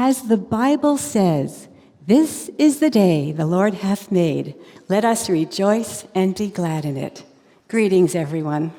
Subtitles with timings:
[0.00, 1.66] As the Bible says,
[2.06, 4.54] this is the day the Lord hath made.
[4.88, 7.24] Let us rejoice and be glad in it.
[7.66, 8.70] Greetings, everyone.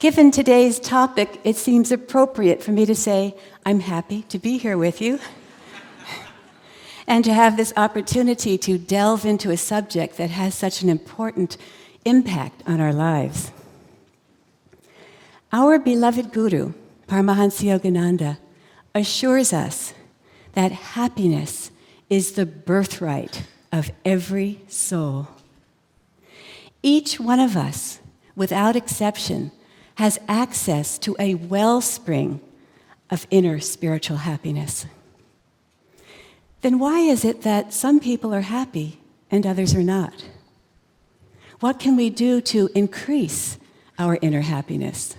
[0.00, 4.76] Given today's topic, it seems appropriate for me to say, I'm happy to be here
[4.76, 5.20] with you
[7.06, 11.56] and to have this opportunity to delve into a subject that has such an important
[12.04, 13.52] impact on our lives.
[15.52, 16.72] Our beloved Guru,
[17.12, 18.38] Paramahansa Yogananda,
[18.94, 19.92] assures us
[20.54, 21.70] that happiness
[22.08, 25.28] is the birthright of every soul.
[26.82, 28.00] Each one of us,
[28.34, 29.52] without exception,
[29.96, 32.40] has access to a wellspring
[33.10, 34.86] of inner spiritual happiness.
[36.62, 39.00] Then why is it that some people are happy
[39.30, 40.24] and others are not?
[41.60, 43.58] What can we do to increase
[43.98, 45.14] our inner happiness?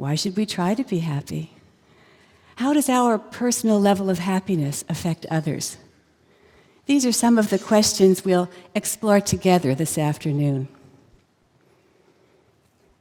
[0.00, 1.50] Why should we try to be happy?
[2.56, 5.76] How does our personal level of happiness affect others?
[6.86, 10.68] These are some of the questions we'll explore together this afternoon.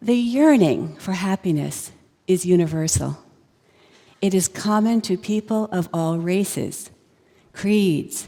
[0.01, 1.93] The yearning for happiness
[2.27, 3.17] is universal.
[4.21, 6.91] It is common to people of all races,
[7.53, 8.27] creeds,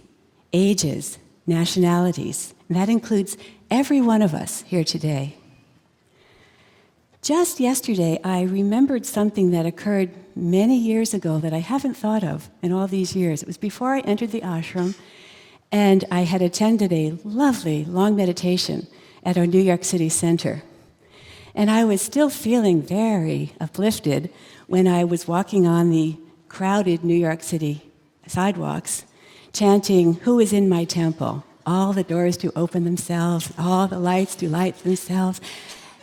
[0.53, 2.53] ages, nationalities.
[2.69, 3.35] And that includes
[3.69, 5.35] every one of us here today.
[7.21, 12.49] Just yesterday, I remembered something that occurred many years ago that I haven't thought of
[12.63, 13.43] in all these years.
[13.43, 14.95] It was before I entered the ashram,
[15.71, 18.87] and I had attended a lovely long meditation
[19.23, 20.63] at our New York City center.
[21.53, 24.31] And I was still feeling very uplifted
[24.65, 27.83] when I was walking on the crowded New York City
[28.25, 29.05] sidewalks,
[29.53, 31.45] chanting, Who is in my temple?
[31.67, 35.39] All the doors do open themselves, all the lights do light themselves.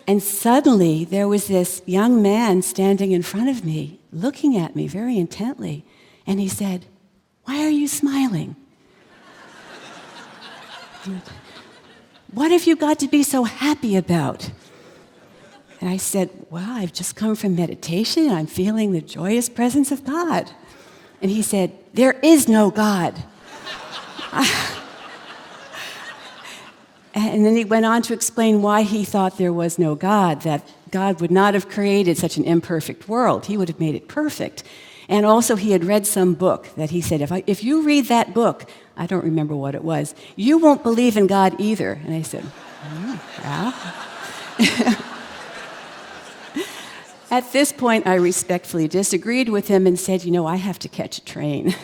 [0.09, 4.89] And suddenly there was this young man standing in front of me, looking at me
[4.89, 5.85] very intently.
[6.27, 6.87] And he said,
[7.45, 8.57] Why are you smiling?
[12.33, 14.51] what have you got to be so happy about?
[15.79, 19.93] And I said, Well, I've just come from meditation and I'm feeling the joyous presence
[19.93, 20.51] of God.
[21.21, 23.23] And he said, There is no God.
[27.19, 30.67] And then he went on to explain why he thought there was no God, that
[30.91, 33.47] God would not have created such an imperfect world.
[33.47, 34.63] He would have made it perfect.
[35.09, 38.07] And also, he had read some book that he said, if, I, if you read
[38.07, 41.93] that book, I don't remember what it was, you won't believe in God either.
[42.05, 45.05] And I said, mm, yeah.
[47.31, 50.89] At this point, I respectfully disagreed with him and said, You know, I have to
[50.89, 51.75] catch a train.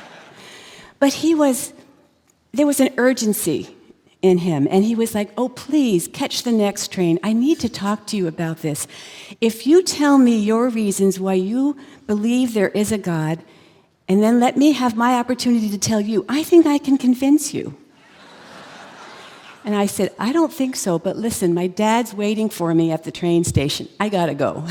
[0.98, 1.72] but he was,
[2.52, 3.76] there was an urgency
[4.20, 4.66] in him.
[4.70, 7.18] And he was like, Oh, please catch the next train.
[7.22, 8.86] I need to talk to you about this.
[9.40, 13.42] If you tell me your reasons why you believe there is a God,
[14.08, 17.52] and then let me have my opportunity to tell you, I think I can convince
[17.52, 17.76] you.
[19.64, 23.04] And I said, I don't think so, but listen, my dad's waiting for me at
[23.04, 23.86] the train station.
[24.00, 24.64] I gotta go.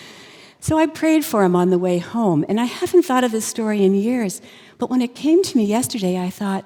[0.60, 3.46] so I prayed for him on the way home, and I haven't thought of this
[3.46, 4.42] story in years,
[4.78, 6.64] but when it came to me yesterday, I thought,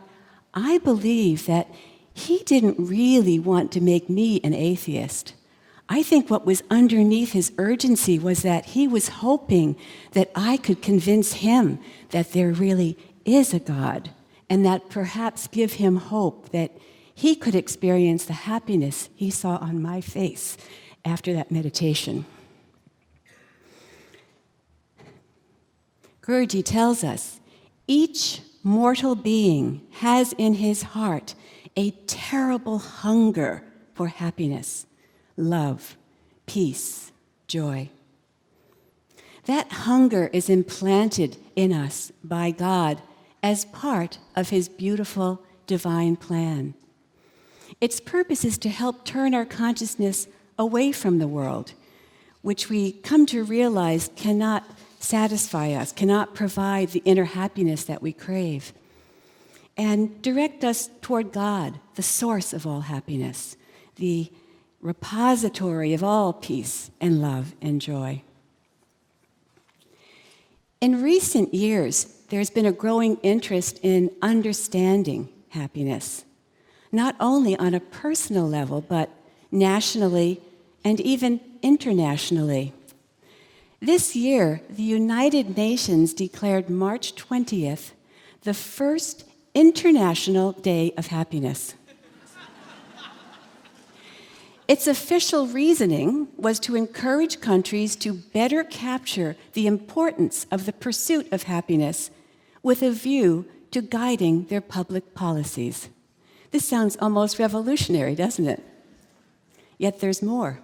[0.54, 1.69] I believe that
[2.16, 5.34] he didn't really want to make me an atheist.
[5.87, 9.77] I think what was underneath his urgency was that he was hoping
[10.12, 11.78] that I could convince him
[12.10, 12.97] that there really
[13.27, 14.10] is a God
[14.49, 16.72] and that perhaps give him hope that
[17.15, 20.56] he could experience the happiness he saw on my face
[21.04, 22.25] after that meditation.
[26.22, 27.41] Guruji tells us
[27.87, 31.34] each mortal being has in his heart
[31.76, 33.62] a terrible hunger
[33.94, 34.87] for happiness,
[35.37, 35.97] love,
[36.47, 37.12] peace,
[37.47, 37.91] joy.
[39.44, 43.00] That hunger is implanted in us by God
[43.42, 46.75] as part of His beautiful divine plan.
[47.81, 50.26] Its purpose is to help turn our consciousness
[50.59, 51.75] away from the world,
[52.42, 54.65] which we come to realize cannot
[54.98, 58.72] satisfy us, cannot provide the inner happiness that we crave
[59.76, 63.56] and direct us toward God, the source of all happiness,
[63.96, 64.30] the
[64.80, 68.22] repository of all peace and love and joy.
[70.80, 76.24] In recent years, there's been a growing interest in understanding happiness,
[76.92, 79.10] not only on a personal level, but
[79.50, 80.40] nationally
[80.84, 82.72] and even internationally.
[83.80, 87.92] This year, the United Nations declared March 20th
[88.42, 89.24] the first
[89.56, 91.76] International Day of Happiness.
[94.68, 101.32] Its official reasoning was to encourage countries to better capture the importance of the pursuit
[101.32, 102.10] of happiness
[102.62, 105.88] with a view to guiding their public policies.
[106.50, 108.62] This sounds almost revolutionary, doesn't it?
[109.78, 110.60] Yet there's more.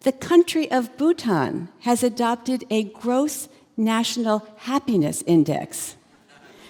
[0.00, 3.48] The country of Bhutan has adopted a gross
[3.78, 5.96] national happiness index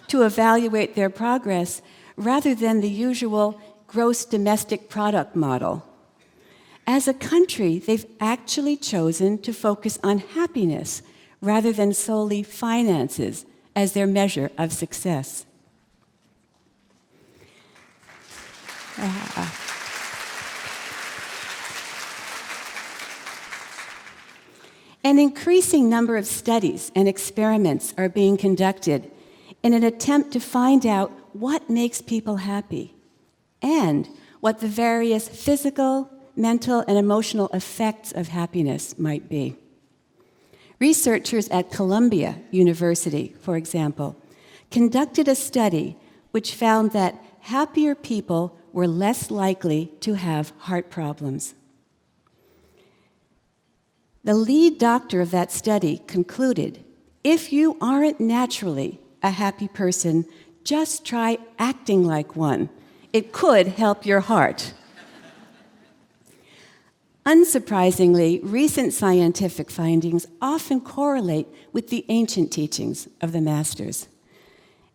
[0.08, 1.82] to evaluate their progress
[2.16, 5.84] rather than the usual gross domestic product model.
[6.86, 11.02] As a country, they've actually chosen to focus on happiness
[11.40, 15.46] rather than solely finances as their measure of success.
[18.98, 19.60] Ah.
[25.02, 29.10] An increasing number of studies and experiments are being conducted
[29.64, 32.94] in an attempt to find out what makes people happy
[33.62, 34.06] and
[34.40, 39.56] what the various physical, mental, and emotional effects of happiness might be.
[40.78, 44.16] Researchers at Columbia University, for example,
[44.70, 45.96] conducted a study
[46.32, 51.54] which found that happier people were less likely to have heart problems.
[54.24, 56.84] The lead doctor of that study concluded
[57.22, 60.26] if you aren't naturally a happy person,
[60.62, 62.68] just try acting like one.
[63.12, 64.74] It could help your heart.
[67.24, 74.08] Unsurprisingly, recent scientific findings often correlate with the ancient teachings of the masters.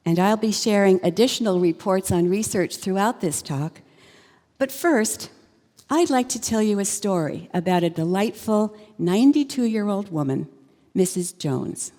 [0.05, 3.81] And I'll be sharing additional reports on research throughout this talk.
[4.59, 5.31] But first,
[5.89, 10.47] I'd like to tell you a story about a delightful 92 year old woman,
[10.95, 11.35] Mrs.
[11.35, 11.91] Jones.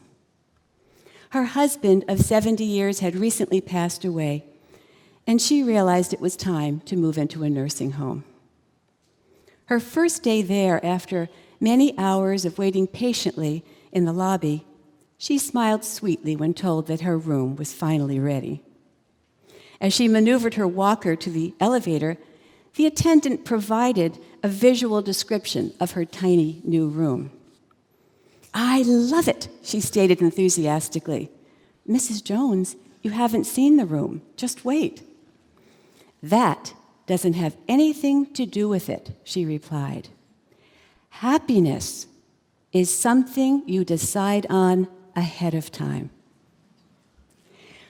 [1.31, 4.45] Her husband of 70 years had recently passed away,
[5.27, 8.25] and she realized it was time to move into a nursing home.
[9.67, 11.29] Her first day there, after
[11.61, 14.67] many hours of waiting patiently in the lobby,
[15.19, 18.63] she smiled sweetly when told that her room was finally ready.
[19.81, 22.17] As she maneuvered her walker to the elevator,
[22.75, 27.31] the attendant provided a visual description of her tiny new room.
[28.53, 31.31] I love it, she stated enthusiastically.
[31.89, 32.23] Mrs.
[32.23, 34.23] Jones, you haven't seen the room.
[34.37, 35.03] Just wait.
[36.23, 36.75] That
[37.07, 40.09] doesn't have anything to do with it, she replied.
[41.11, 42.07] Happiness
[42.73, 46.11] is something you decide on ahead of time.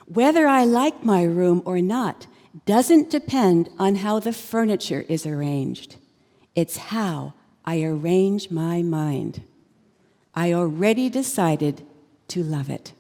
[0.07, 2.27] Whether I like my room or not
[2.67, 5.97] doesn't depend on how the furniture is arranged.
[6.55, 7.35] It's how
[7.65, 9.43] I arrange my mind.
[10.41, 11.87] I already decided
[12.29, 12.95] to love it.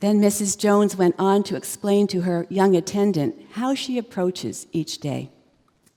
[0.00, 0.58] Then Mrs.
[0.58, 5.30] Jones went on to explain to her young attendant how she approaches each day.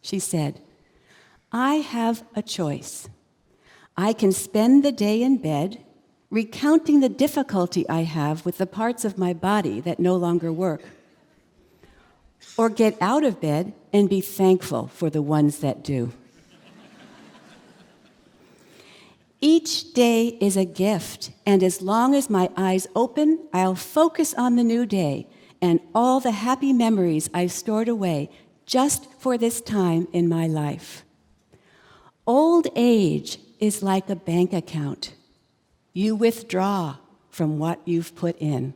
[0.04, 0.62] She said,
[1.52, 3.10] I have a choice.
[3.98, 5.84] I can spend the day in bed
[6.30, 10.84] recounting the difficulty I have with the parts of my body that no longer work.
[12.56, 16.14] Or get out of bed and be thankful for the ones that do.
[19.42, 24.56] Each day is a gift, and as long as my eyes open, I'll focus on
[24.56, 25.28] the new day
[25.62, 28.30] and all the happy memories I've stored away
[28.66, 31.04] just for this time in my life.
[32.26, 35.14] Old age is like a bank account
[35.96, 36.98] you withdraw
[37.30, 38.74] from what you've put in.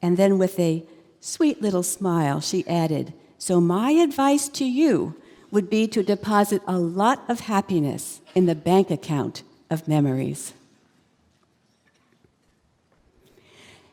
[0.00, 0.84] And then, with a
[1.20, 5.14] sweet little smile, she added, So, my advice to you
[5.50, 10.52] would be to deposit a lot of happiness in the bank account of memories.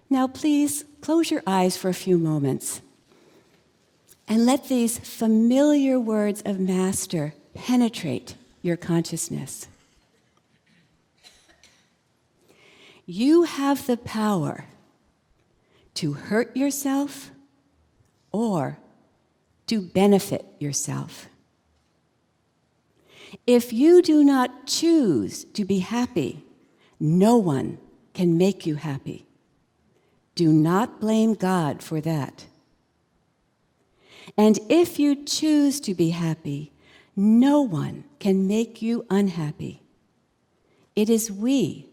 [0.09, 2.81] Now, please close your eyes for a few moments
[4.27, 9.67] and let these familiar words of Master penetrate your consciousness.
[13.05, 14.65] You have the power
[15.95, 17.31] to hurt yourself
[18.31, 18.77] or
[19.67, 21.27] to benefit yourself.
[23.47, 26.43] If you do not choose to be happy,
[26.99, 27.77] no one
[28.13, 29.25] can make you happy.
[30.35, 32.45] Do not blame God for that.
[34.37, 36.71] And if you choose to be happy,
[37.15, 39.81] no one can make you unhappy.
[40.95, 41.87] It is we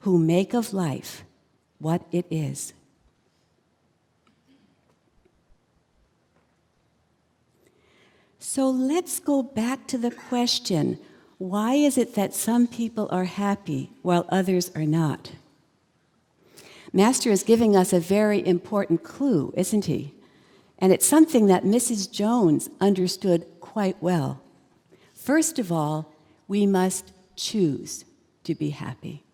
[0.00, 1.24] who make of life
[1.78, 2.72] what it is.
[8.50, 10.98] So let's go back to the question
[11.36, 15.32] why is it that some people are happy while others are not?
[16.90, 20.14] Master is giving us a very important clue, isn't he?
[20.78, 22.10] And it's something that Mrs.
[22.10, 24.40] Jones understood quite well.
[25.12, 26.14] First of all,
[26.48, 28.06] we must choose
[28.44, 29.24] to be happy.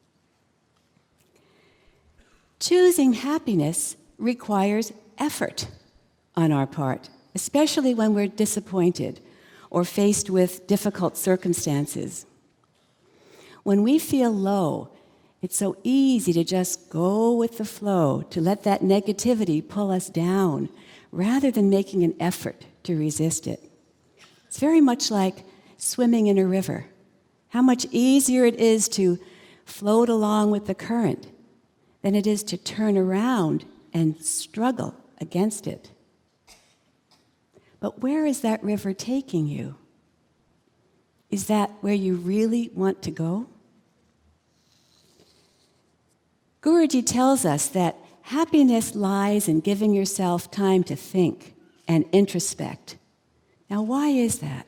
[2.58, 5.68] Choosing happiness requires effort
[6.34, 9.20] on our part, especially when we're disappointed
[9.70, 12.26] or faced with difficult circumstances.
[13.64, 14.90] When we feel low,
[15.42, 20.08] it's so easy to just go with the flow, to let that negativity pull us
[20.08, 20.68] down,
[21.10, 23.62] rather than making an effort to resist it.
[24.46, 25.44] It's very much like
[25.76, 26.86] swimming in a river.
[27.48, 29.18] How much easier it is to
[29.64, 31.26] float along with the current
[32.02, 35.90] than it is to turn around and struggle against it.
[37.84, 39.74] But where is that river taking you?
[41.28, 43.46] Is that where you really want to go?
[46.62, 52.96] Guruji tells us that happiness lies in giving yourself time to think and introspect.
[53.68, 54.66] Now, why is that?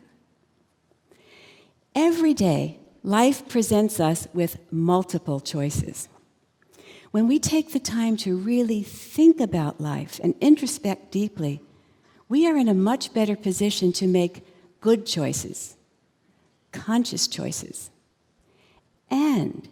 [1.95, 6.11] Every day, life presents us with multiple choices.
[7.13, 11.63] When we take the time to really think about life and introspect deeply,
[12.29, 14.45] we are in a much better position to make
[14.81, 15.77] good choices,
[16.73, 17.91] conscious choices,
[19.11, 19.69] and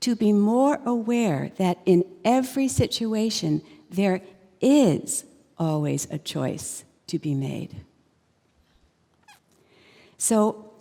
[0.00, 4.20] to be more aware that in every situation there
[4.60, 5.24] is
[5.58, 7.76] always a choice to be made.
[10.16, 10.72] So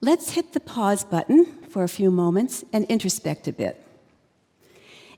[0.00, 3.82] let's hit the pause button for a few moments and introspect a bit.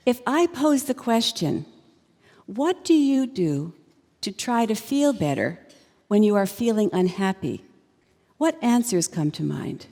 [0.04, 1.66] If I pose the question,
[2.46, 3.74] what do you do
[4.20, 5.58] to try to feel better
[6.08, 7.64] when you are feeling unhappy?
[8.36, 9.86] What answers come to mind?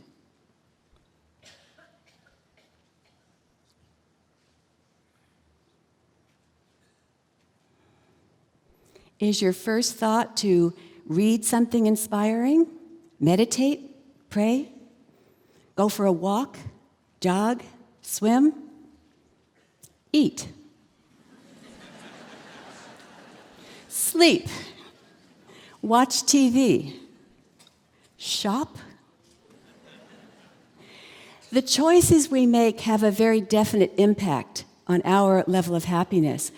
[9.19, 10.75] Is your first thought to
[11.07, 12.67] read something inspiring,
[13.19, 13.97] meditate,
[14.29, 14.71] pray,
[15.75, 16.59] go for a walk,
[17.21, 17.63] jog,
[18.03, 18.53] swim,
[20.13, 20.49] eat,
[24.17, 24.49] sleep,
[25.83, 26.95] watch TV,
[28.17, 28.79] shop?
[31.53, 36.51] The choices we make have a very definite impact on our level of happiness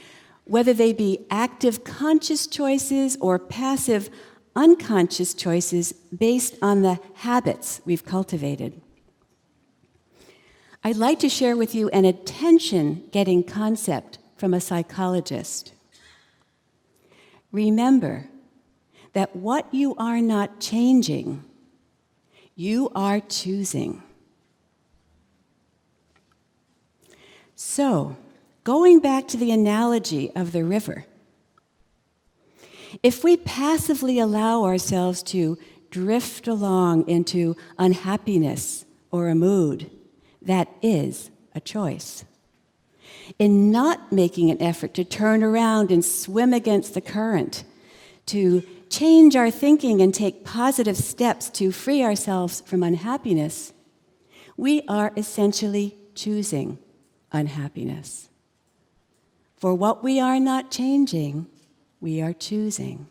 [0.45, 4.09] whether they be active conscious choices or passive
[4.55, 8.81] unconscious choices based on the habits we've cultivated.
[10.85, 15.73] I'd like to share with you an attention getting concept from a psychologist.
[17.53, 18.29] Remember
[19.13, 21.45] that what you are not changing,
[22.55, 24.03] you are choosing.
[27.55, 28.17] So,
[28.69, 31.07] Going back to the analogy of the river,
[33.03, 35.57] if we passively allow ourselves to
[35.89, 39.91] drift along into unhappiness or a mood,
[40.43, 42.27] that is a choice.
[43.39, 47.65] In not making an effort to turn around and swim against the current,
[48.27, 53.73] to change our thinking and take positive steps to free ourselves from unhappiness,
[54.57, 56.79] we are essentially choosing
[57.33, 58.29] unhappiness.
[59.57, 61.47] For what we are not changing,
[62.01, 63.09] we are choosing.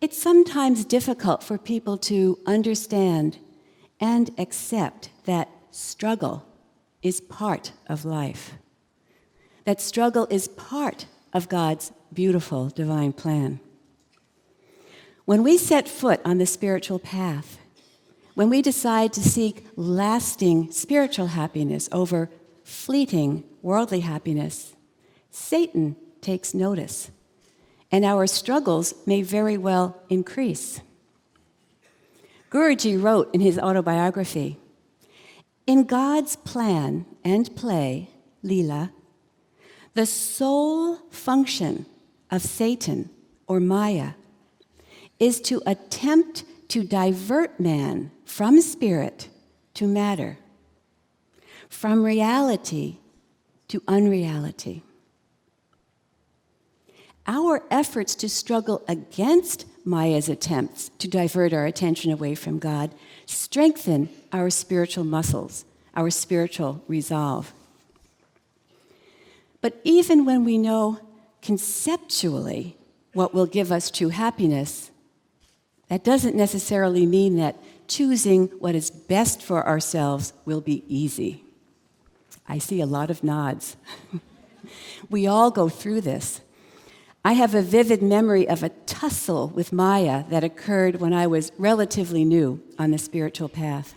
[0.00, 3.38] It's sometimes difficult for people to understand
[4.00, 6.47] and accept that struggle
[7.02, 8.54] is part of life,
[9.64, 13.60] that struggle is part of God's beautiful divine plan.
[15.24, 17.58] When we set foot on the spiritual path,
[18.34, 22.30] when we decide to seek lasting spiritual happiness over
[22.64, 24.74] fleeting worldly happiness,
[25.30, 27.10] Satan takes notice,
[27.92, 30.80] and our struggles may very well increase.
[32.50, 34.58] Guruji wrote in his autobiography
[35.68, 38.08] In God's plan and play,
[38.42, 38.90] Leela,
[39.92, 41.84] the sole function
[42.30, 43.10] of Satan
[43.46, 44.12] or Maya
[45.18, 49.28] is to attempt to divert man from spirit
[49.74, 50.38] to matter
[51.68, 52.96] from reality
[53.68, 54.82] to unreality.
[57.26, 62.94] Our efforts to struggle against Maya's attempts to divert our attention away from God
[63.28, 67.52] strengthen our spiritual muscles, our spiritual resolve.
[69.60, 71.00] But even when we know
[71.42, 72.76] conceptually
[73.12, 74.90] what will give us true happiness,
[75.88, 77.56] that doesn't necessarily mean that
[77.86, 81.42] choosing what is best for ourselves will be easy.
[82.48, 83.76] I see a lot of nods.
[85.10, 86.40] we all go through this.
[87.24, 91.52] I have a vivid memory of a tussle with Maya that occurred when I was
[91.58, 93.94] relatively new on the spiritual path.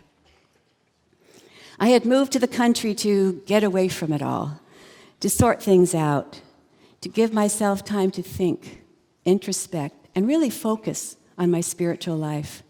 [1.79, 4.59] I had moved to the country to get away from it all,
[5.19, 6.41] to sort things out,
[7.01, 8.83] to give myself time to think,
[9.25, 12.63] introspect, and really focus on my spiritual life.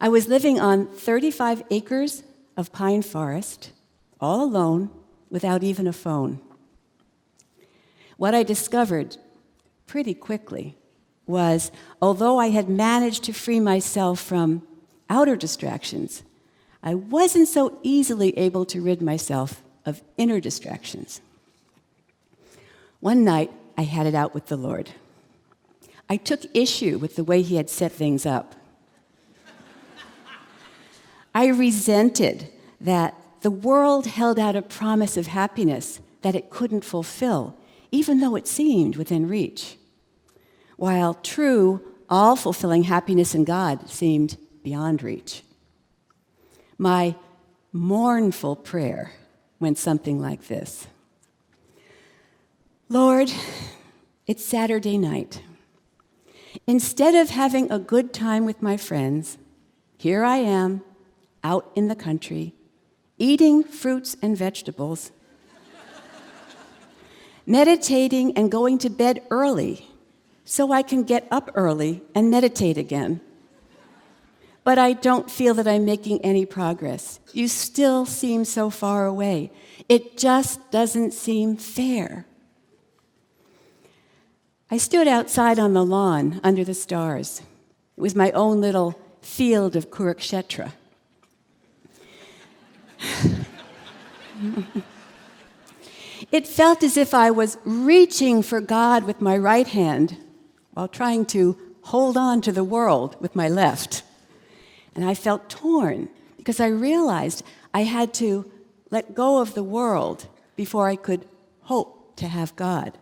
[0.00, 2.24] I was living on 35 acres
[2.56, 3.72] of pine forest,
[4.20, 4.90] all alone,
[5.30, 6.40] without even a phone.
[8.16, 9.16] What I discovered
[9.86, 10.76] pretty quickly
[11.26, 11.70] was
[12.02, 14.62] although I had managed to free myself from
[15.08, 16.22] outer distractions,
[16.82, 21.20] I wasn't so easily able to rid myself of inner distractions.
[23.00, 24.90] One night, I had it out with the Lord.
[26.08, 28.54] I took issue with the way He had set things up.
[31.34, 32.48] I resented
[32.80, 37.56] that the world held out a promise of happiness that it couldn't fulfill,
[37.94, 39.76] even though it seemed within reach,
[40.76, 45.44] while true, all fulfilling happiness in God seemed beyond reach.
[46.76, 47.14] My
[47.72, 49.12] mournful prayer
[49.60, 50.88] went something like this
[52.88, 53.30] Lord,
[54.26, 55.40] it's Saturday night.
[56.66, 59.38] Instead of having a good time with my friends,
[59.98, 60.82] here I am
[61.44, 62.54] out in the country,
[63.18, 65.12] eating fruits and vegetables,
[67.46, 69.88] meditating and going to bed early
[70.44, 73.20] so I can get up early and meditate again.
[74.62, 77.20] But I don't feel that I'm making any progress.
[77.32, 79.50] You still seem so far away.
[79.88, 82.24] It just doesn't seem fair.
[84.70, 87.42] I stood outside on the lawn under the stars.
[87.96, 90.72] It was my own little field of Kurukshetra.
[96.34, 100.16] it felt as if I was reaching for God with my right hand
[100.72, 104.02] while trying to hold on to the world with my left.
[104.96, 108.50] And I felt torn because I realized I had to
[108.90, 111.24] let go of the world before I could
[111.60, 112.98] hope to have God.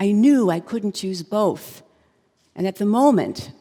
[0.00, 1.80] I knew I couldn't choose both.
[2.56, 3.52] And at the moment,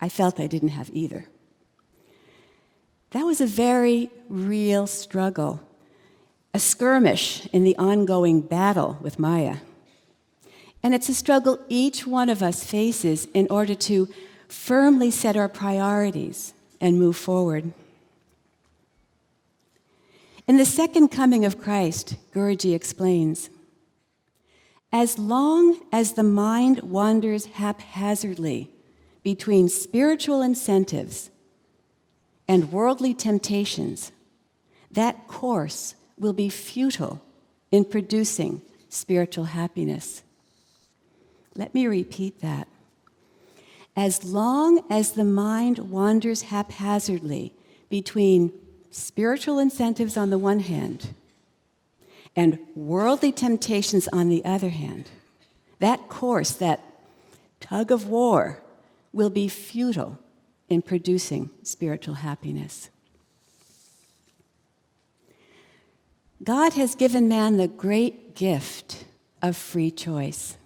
[0.00, 1.26] I felt I didn't have either.
[3.10, 5.60] That was a very real struggle,
[6.52, 9.58] a skirmish in the ongoing battle with Maya.
[10.82, 14.08] And it's a struggle each one of us faces in order to
[14.48, 17.72] firmly set our priorities and move forward.
[20.48, 23.50] In the second coming of Christ, Guruji explains
[24.92, 28.70] as long as the mind wanders haphazardly
[29.22, 31.30] between spiritual incentives
[32.48, 34.10] and worldly temptations,
[34.90, 37.20] that course will be futile
[37.72, 40.22] in producing spiritual happiness.
[41.56, 42.68] Let me repeat that.
[43.96, 47.52] As long as the mind wanders haphazardly
[47.88, 48.52] between
[48.90, 51.14] spiritual incentives on the one hand
[52.36, 55.10] and worldly temptations on the other hand,
[55.80, 56.80] that course, that
[57.58, 58.62] tug of war,
[59.12, 60.18] will be futile
[60.68, 62.90] in producing spiritual happiness.
[66.42, 69.04] God has given man the great gift
[69.42, 70.56] of free choice.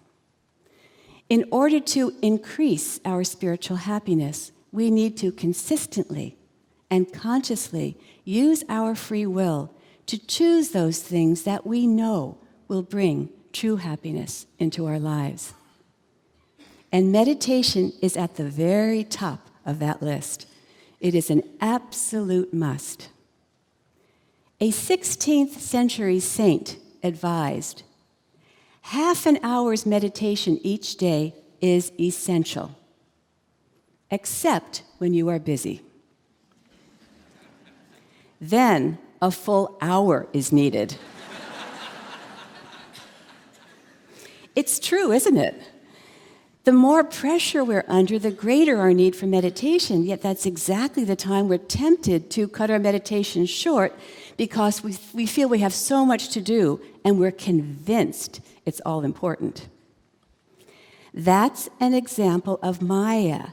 [1.28, 6.37] In order to increase our spiritual happiness, we need to consistently
[6.90, 9.74] and consciously use our free will
[10.06, 15.54] to choose those things that we know will bring true happiness into our lives.
[16.92, 20.46] And meditation is at the very top of that list.
[21.00, 23.08] It is an absolute must.
[24.60, 27.82] A 16th century saint advised
[28.82, 32.76] half an hour's meditation each day is essential,
[34.10, 35.82] except when you are busy.
[38.40, 40.96] Then a full hour is needed.
[44.54, 45.60] it's true, isn't it?
[46.64, 50.02] The more pressure we're under, the greater our need for meditation.
[50.04, 53.94] Yet that's exactly the time we're tempted to cut our meditation short
[54.37, 59.03] because we, we feel we have so much to do and we're convinced it's all
[59.03, 59.68] important.
[61.12, 63.49] That's an example of Maya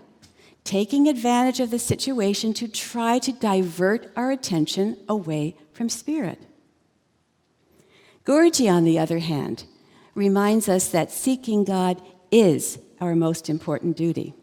[0.63, 6.39] taking advantage of the situation to try to divert our attention away from spirit.
[8.26, 9.63] Guruji, on the other hand,
[10.13, 14.36] reminds us that seeking God is our most important duty.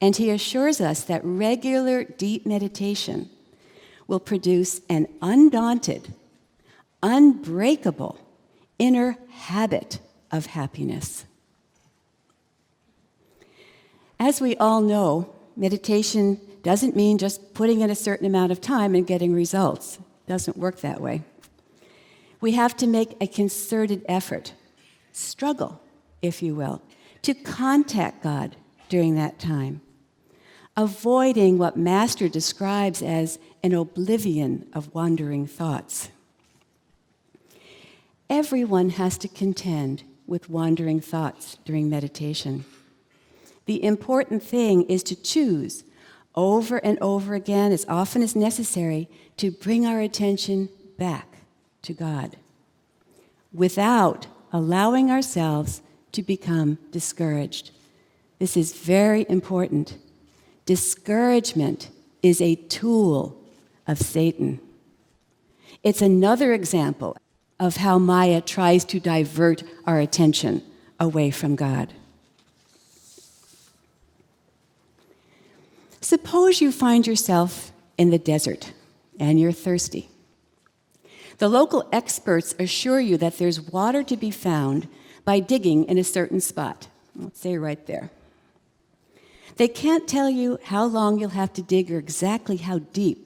[0.00, 3.30] And he assures us that regular deep meditation
[4.06, 6.14] will produce an undaunted,
[7.02, 8.18] unbreakable
[8.78, 9.98] inner habit
[10.30, 11.24] of happiness.
[14.18, 18.94] As we all know, meditation doesn't mean just putting in a certain amount of time
[18.94, 19.96] and getting results.
[19.96, 21.22] It doesn't work that way.
[22.40, 24.52] We have to make a concerted effort,
[25.12, 25.80] struggle,
[26.22, 26.82] if you will,
[27.22, 28.56] to contact God
[28.88, 29.80] during that time,
[30.76, 36.10] avoiding what Master describes as an oblivion of wandering thoughts.
[38.30, 42.64] Everyone has to contend with wandering thoughts during meditation.
[43.64, 45.82] The important thing is to choose
[46.36, 51.38] over and over again, as often as necessary, to bring our attention back
[51.82, 52.36] to God
[53.52, 57.72] without allowing ourselves to become discouraged.
[58.38, 59.98] This is very important.
[60.66, 61.90] Discouragement
[62.22, 63.42] is a tool
[63.86, 64.60] of Satan.
[65.82, 67.16] It's another example
[67.58, 70.62] of how Maya tries to divert our attention
[70.98, 71.92] away from God.
[76.00, 78.72] Suppose you find yourself in the desert
[79.18, 80.08] and you're thirsty.
[81.38, 84.88] The local experts assure you that there's water to be found
[85.24, 86.88] by digging in a certain spot.
[87.14, 88.10] Let's say right there.
[89.56, 93.25] They can't tell you how long you'll have to dig or exactly how deep,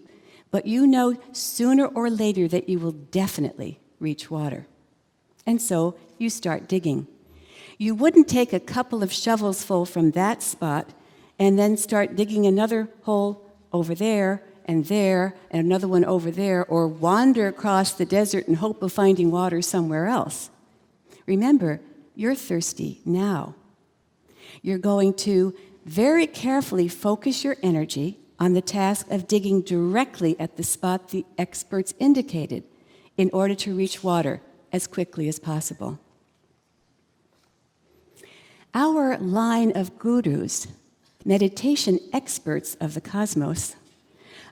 [0.50, 4.66] but you know sooner or later that you will definitely reach water.
[5.46, 7.06] And so you start digging.
[7.78, 10.90] You wouldn't take a couple of shovels full from that spot
[11.38, 16.64] and then start digging another hole over there and there and another one over there,
[16.66, 20.50] or wander across the desert in hope of finding water somewhere else.
[21.26, 21.80] Remember,
[22.14, 23.56] you're thirsty now.
[24.62, 30.56] You're going to very carefully focus your energy on the task of digging directly at
[30.56, 32.64] the spot the experts indicated
[33.18, 34.40] in order to reach water
[34.72, 36.00] as quickly as possible.
[38.72, 40.68] Our line of gurus,
[41.24, 43.76] meditation experts of the cosmos,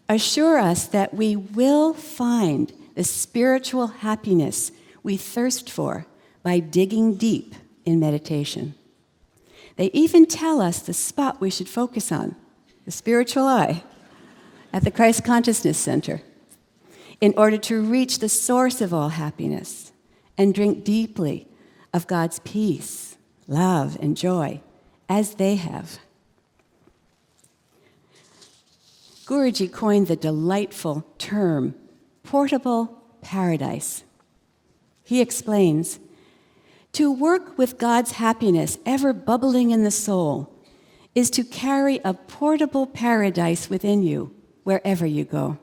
[0.08, 4.72] assure us that we will find the spiritual happiness
[5.02, 6.06] we thirst for
[6.42, 8.74] by digging deep in meditation.
[9.76, 12.34] They even tell us the spot we should focus on,
[12.88, 13.82] the spiritual eye,
[14.72, 16.22] at the Christ Consciousness Center
[17.20, 19.92] in order to reach the source of all happiness
[20.38, 21.46] and drink deeply
[21.92, 24.62] of God's peace, love, and joy
[25.06, 25.98] as they have.
[29.26, 31.74] Guruji coined the delightful term
[32.22, 34.02] portable paradise.
[35.04, 35.98] He explains
[36.92, 40.54] to work with God's happiness ever bubbling in the soul
[41.14, 45.58] is to carry a portable paradise within you wherever you go.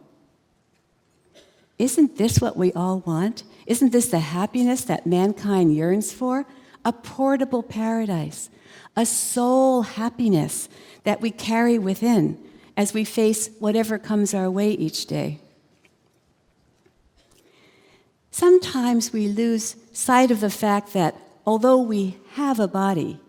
[1.77, 3.43] Isn't this what we all want?
[3.65, 6.45] Isn't this the happiness that mankind yearns for?
[6.83, 8.49] A portable paradise,
[8.95, 10.69] a soul happiness
[11.03, 12.37] that we carry within
[12.77, 15.39] as we face whatever comes our way each day.
[18.31, 23.19] Sometimes we lose sight of the fact that although we have a body,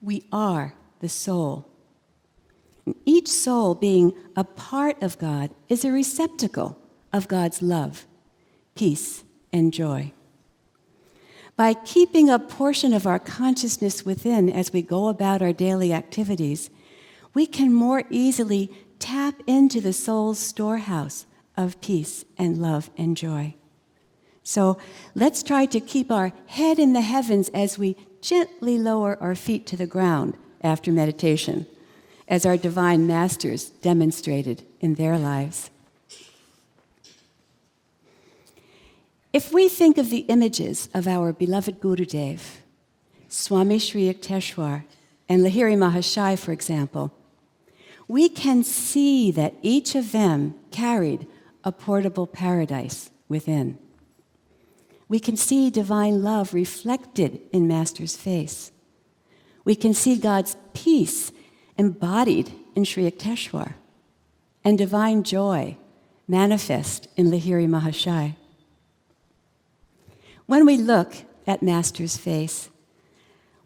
[0.00, 1.66] we are the soul.
[3.04, 6.78] Each soul, being a part of God, is a receptacle
[7.12, 8.06] of God's love,
[8.74, 10.12] peace, and joy.
[11.56, 16.70] By keeping a portion of our consciousness within as we go about our daily activities,
[17.34, 23.54] we can more easily tap into the soul's storehouse of peace and love and joy.
[24.42, 24.78] So
[25.14, 29.66] let's try to keep our head in the heavens as we gently lower our feet
[29.66, 31.66] to the ground after meditation,
[32.28, 35.70] as our divine masters demonstrated in their lives.
[39.32, 42.40] If we think of the images of our beloved Gurudev,
[43.28, 44.84] Swami Sri Yukteswar
[45.28, 47.12] and Lahiri Mahashai, for example,
[48.08, 51.28] we can see that each of them carried
[51.62, 53.78] a portable paradise within.
[55.08, 58.72] We can see divine love reflected in Master's face.
[59.64, 61.32] We can see God's peace
[61.76, 63.74] embodied in Sri Yukteswar
[64.64, 65.76] and divine joy
[66.28, 68.36] manifest in Lahiri Mahashai.
[70.46, 71.14] When we look
[71.46, 72.70] at Master's face,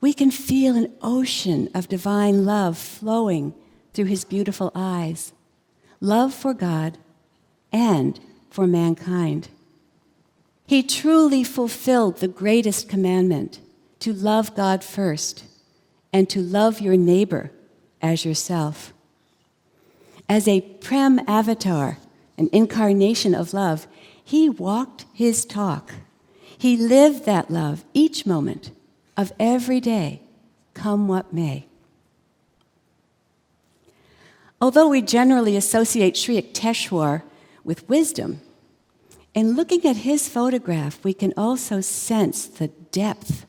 [0.01, 3.55] we can feel an ocean of divine love flowing
[3.93, 5.33] through his beautiful eyes
[6.01, 6.99] love for God
[7.73, 9.49] and for mankind.
[10.67, 13.61] He truly fulfilled the greatest commandment
[14.01, 15.45] to love God first
[16.15, 17.51] and to love your neighbor
[18.01, 18.95] as yourself.
[20.31, 21.99] As a Prem avatar,
[22.39, 23.87] an incarnation of love,
[24.25, 25.93] he walked his talk
[26.65, 28.71] he lived that love each moment
[29.19, 30.23] of every day,
[30.73, 31.67] come what may.
[34.63, 37.23] Although we generally associate Sri Yukteswar
[37.65, 38.41] with wisdom,
[39.35, 43.45] in looking at his photograph, we can also sense the depth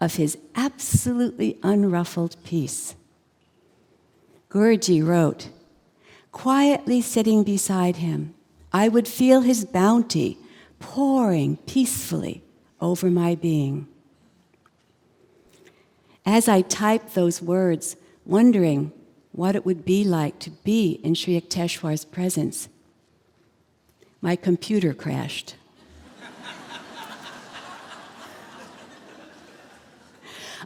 [0.00, 2.94] of his absolutely unruffled peace.
[4.48, 5.50] Guruji wrote,
[6.32, 8.34] Quietly sitting beside him,
[8.72, 10.38] I would feel his bounty
[10.78, 12.42] pouring peacefully
[12.80, 13.86] over my being.
[16.24, 18.92] As I typed those words, wondering
[19.32, 22.68] what it would be like to be in Sri Yukteswar's presence,
[24.20, 25.54] my computer crashed.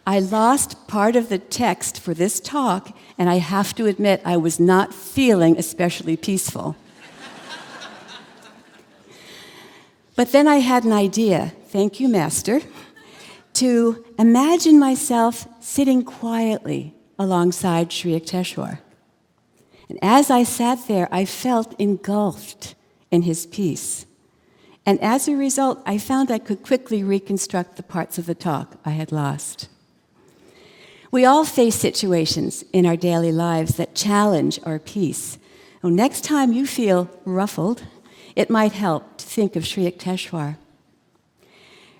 [0.06, 4.36] I lost part of the text for this talk, and I have to admit I
[4.36, 6.76] was not feeling especially peaceful.
[10.14, 12.60] but then I had an idea, thank you, Master,
[13.54, 18.80] to imagine myself sitting quietly alongside Sri Yukteswar.
[19.88, 22.74] And as I sat there, I felt engulfed
[23.10, 24.04] in his peace.
[24.84, 28.76] And as a result, I found I could quickly reconstruct the parts of the talk
[28.84, 29.68] I had lost.
[31.14, 35.38] We all face situations in our daily lives that challenge our peace.
[35.80, 37.84] Well, next time you feel ruffled,
[38.34, 40.56] it might help to think of Sri Yukteswar.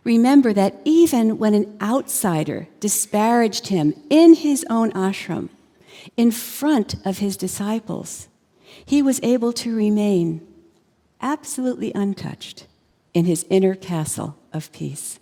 [0.03, 5.49] Remember that even when an outsider disparaged him in his own ashram,
[6.17, 8.27] in front of his disciples,
[8.85, 10.45] he was able to remain
[11.21, 12.67] absolutely untouched
[13.13, 15.21] in his inner castle of peace.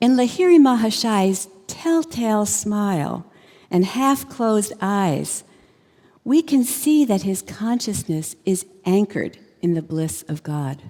[0.00, 3.26] In Lahiri Mahashai's telltale smile
[3.70, 5.44] and half closed eyes,
[6.24, 10.82] we can see that his consciousness is anchored in the bliss of God.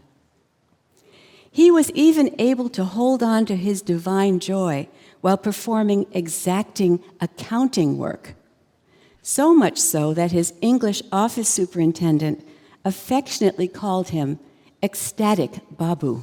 [1.51, 4.87] He was even able to hold on to his divine joy
[5.21, 8.37] while performing exacting accounting work.
[9.23, 12.47] So much so that his English office superintendent
[12.85, 14.39] affectionately called him
[14.83, 16.23] ecstatic Babu.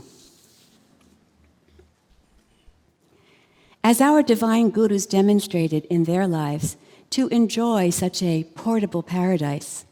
[3.87, 6.75] As our divine gurus demonstrated in their lives,
[7.11, 9.85] to enjoy such a portable paradise.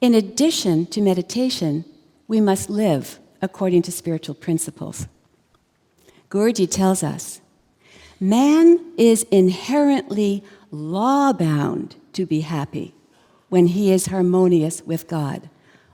[0.00, 1.84] In addition to meditation,
[2.26, 5.08] we must live according to spiritual principles.
[6.30, 7.42] Guruji tells us
[8.18, 12.94] man is inherently law bound to be happy
[13.50, 15.50] when he is harmonious with God,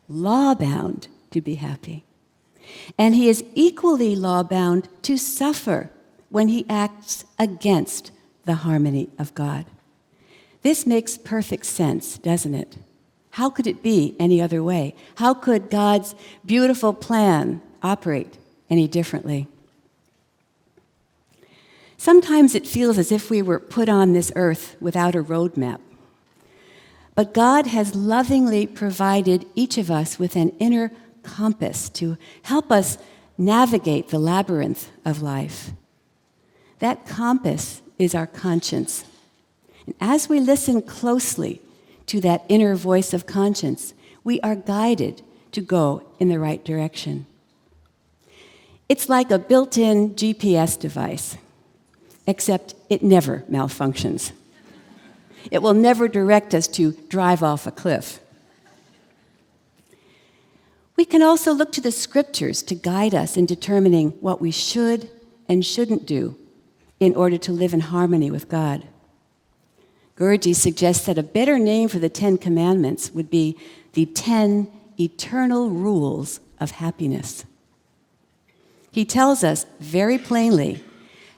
[0.08, 2.04] law bound to be happy.
[2.96, 5.90] And he is equally law bound to suffer
[6.32, 8.10] when he acts against
[8.44, 9.66] the harmony of God.
[10.62, 12.78] This makes perfect sense, doesn't it?
[13.32, 14.94] How could it be any other way?
[15.16, 16.14] How could God's
[16.44, 18.38] beautiful plan operate
[18.70, 19.46] any differently?
[21.98, 25.80] Sometimes it feels as if we were put on this earth without a roadmap.
[27.14, 30.90] But God has lovingly provided each of us with an inner
[31.22, 32.96] compass to help us
[33.36, 35.72] navigate the labyrinth of life.
[36.82, 39.04] That compass is our conscience.
[39.86, 41.62] And as we listen closely
[42.06, 47.26] to that inner voice of conscience, we are guided to go in the right direction.
[48.88, 51.36] It's like a built in GPS device,
[52.26, 54.32] except it never malfunctions.
[55.52, 58.18] It will never direct us to drive off a cliff.
[60.96, 65.08] We can also look to the scriptures to guide us in determining what we should
[65.48, 66.36] and shouldn't do
[67.02, 68.86] in order to live in harmony with God.
[70.16, 73.58] Guruji suggests that a better name for the Ten Commandments would be
[73.94, 77.44] the Ten Eternal Rules of Happiness.
[78.92, 80.84] He tells us very plainly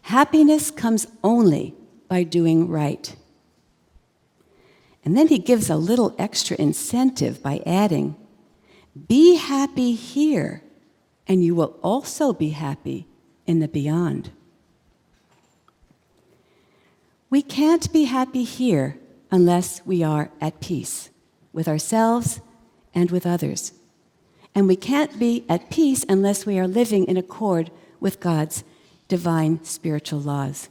[0.03, 1.75] happiness comes only
[2.09, 3.17] by doing right.
[5.03, 8.17] And then he gives a little extra incentive by adding,
[9.09, 10.63] Be happy here,
[11.27, 13.07] and you will also be happy
[13.47, 14.31] in the beyond.
[17.35, 18.97] We can't be happy here
[19.29, 21.11] unless we are at peace
[21.53, 22.41] with ourselves
[22.95, 23.73] and with others.
[24.55, 28.63] And we can't be at peace unless we are living in accord with God's
[29.09, 30.69] divine spiritual laws.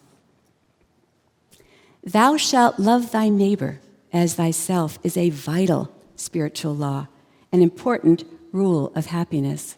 [2.02, 3.82] Thou shalt love thy neighbor
[4.14, 7.08] as thyself is a vital spiritual law,
[7.52, 8.24] an important
[8.54, 9.76] rule of happiness.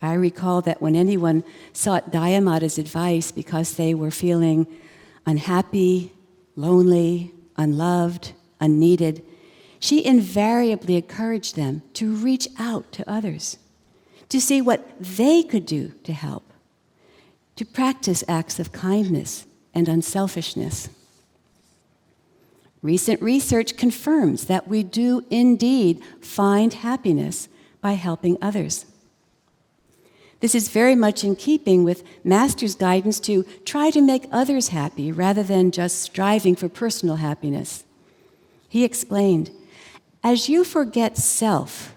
[0.00, 4.68] I recall that when anyone sought Daya Mata's advice because they were feeling
[5.26, 6.12] unhappy,
[6.56, 9.24] lonely, unloved, unneeded,
[9.78, 13.58] she invariably encouraged them to reach out to others,
[14.28, 16.52] to see what they could do to help,
[17.56, 20.90] to practice acts of kindness and unselfishness.
[22.82, 27.48] Recent research confirms that we do indeed find happiness
[27.80, 28.86] by helping others.
[30.40, 35.12] This is very much in keeping with Master's guidance to try to make others happy
[35.12, 37.84] rather than just striving for personal happiness.
[38.68, 39.50] He explained
[40.24, 41.94] As you forget self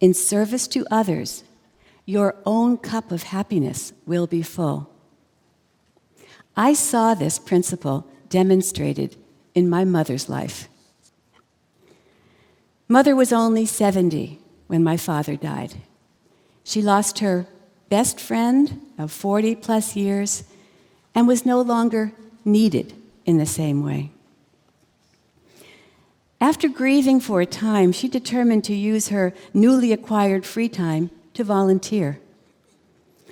[0.00, 1.44] in service to others,
[2.04, 4.90] your own cup of happiness will be full.
[6.56, 9.16] I saw this principle demonstrated
[9.54, 10.68] in my mother's life.
[12.88, 15.74] Mother was only 70 when my father died.
[16.64, 17.46] She lost her
[17.88, 20.44] best friend of 40 plus years
[21.14, 22.12] and was no longer
[22.44, 24.10] needed in the same way.
[26.40, 31.42] After grieving for a time, she determined to use her newly acquired free time to
[31.42, 32.20] volunteer.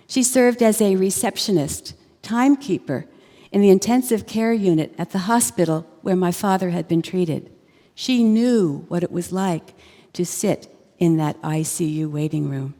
[0.08, 3.06] She served as a receptionist, timekeeper
[3.52, 7.50] in the intensive care unit at the hospital where my father had been treated.
[7.94, 9.74] She knew what it was like
[10.12, 12.74] to sit in that ICU waiting room.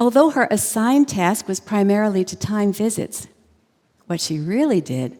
[0.00, 3.28] Although her assigned task was primarily to time visits,
[4.06, 5.18] what she really did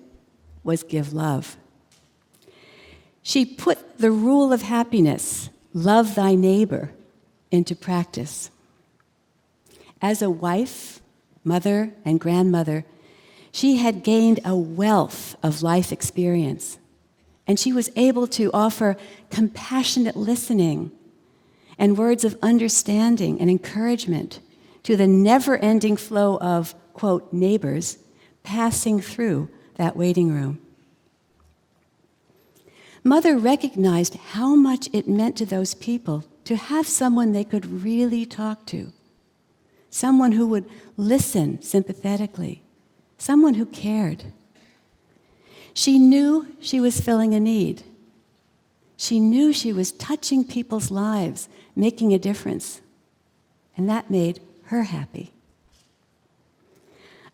[0.64, 1.58] was give love.
[3.22, 6.92] She put the rule of happiness, love thy neighbor,
[7.50, 8.50] into practice.
[10.00, 11.02] As a wife,
[11.44, 12.86] mother, and grandmother,
[13.52, 16.78] she had gained a wealth of life experience,
[17.46, 18.96] and she was able to offer
[19.28, 20.90] compassionate listening
[21.78, 24.40] and words of understanding and encouragement
[24.90, 27.98] to the never ending flow of, quote, neighbors
[28.42, 30.60] passing through that waiting room.
[33.04, 38.26] Mother recognized how much it meant to those people to have someone they could really
[38.26, 38.92] talk to,
[39.90, 42.60] someone who would listen sympathetically,
[43.16, 44.24] someone who cared.
[45.72, 47.84] She knew she was filling a need.
[48.96, 52.80] She knew she was touching people's lives, making a difference.
[53.76, 55.32] And that made her happy.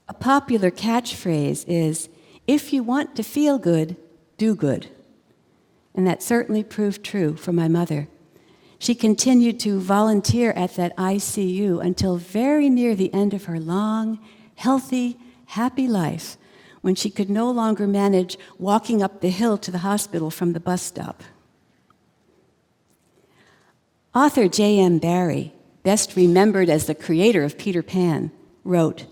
[0.09, 2.09] A popular catchphrase is
[2.46, 3.96] if you want to feel good,
[4.38, 4.88] do good.
[5.94, 8.09] And that certainly proved true for my mother.
[8.79, 14.18] She continued to volunteer at that ICU until very near the end of her long,
[14.55, 16.38] healthy, happy life
[16.81, 20.61] when she could no longer manage walking up the hill to the hospital from the
[20.61, 21.22] bus stop.
[24.14, 24.99] Author J.M.
[24.99, 25.53] Barrie,
[25.87, 28.33] best remembered as the creator of Peter Pan,
[28.64, 29.07] wrote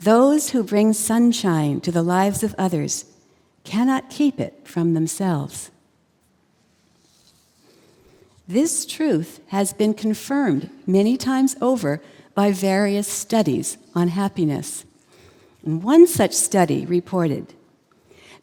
[0.00, 3.06] Those who bring sunshine to the lives of others
[3.64, 5.70] cannot keep it from themselves.
[8.46, 12.02] This truth has been confirmed many times over
[12.34, 14.84] by various studies on happiness.
[15.64, 17.54] And one such study reported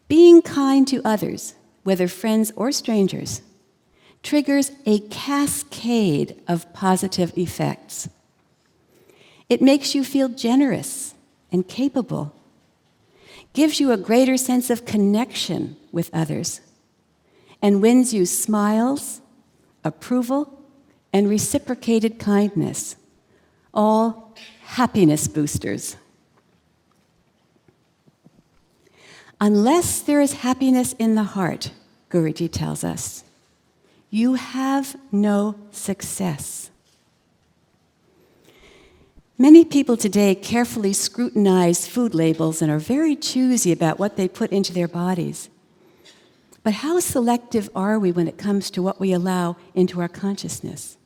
[0.07, 3.43] being kind to others, whether friends or strangers,
[4.25, 8.09] triggers a cascade of positive effects.
[9.47, 11.13] It makes you feel generous
[11.51, 12.33] and capable,
[13.53, 16.59] gives you a greater sense of connection with others,
[17.61, 19.21] and wins you smiles
[19.83, 20.51] approval,
[21.13, 22.95] and reciprocated kindness,
[23.73, 24.33] all
[24.63, 25.95] happiness boosters.
[29.39, 31.71] Unless there is happiness in the heart,
[32.09, 33.24] Guruji tells us,
[34.09, 36.69] you have no success.
[39.37, 44.51] Many people today carefully scrutinize food labels and are very choosy about what they put
[44.51, 45.49] into their bodies.
[46.63, 50.97] But how selective are we when it comes to what we allow into our consciousness,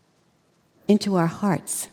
[0.87, 1.87] into our hearts?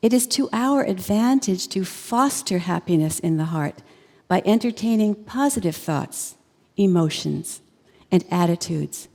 [0.00, 3.82] It is to our advantage to foster happiness in the heart
[4.28, 6.36] by entertaining positive thoughts,
[6.76, 7.60] emotions,
[8.10, 9.08] and attitudes,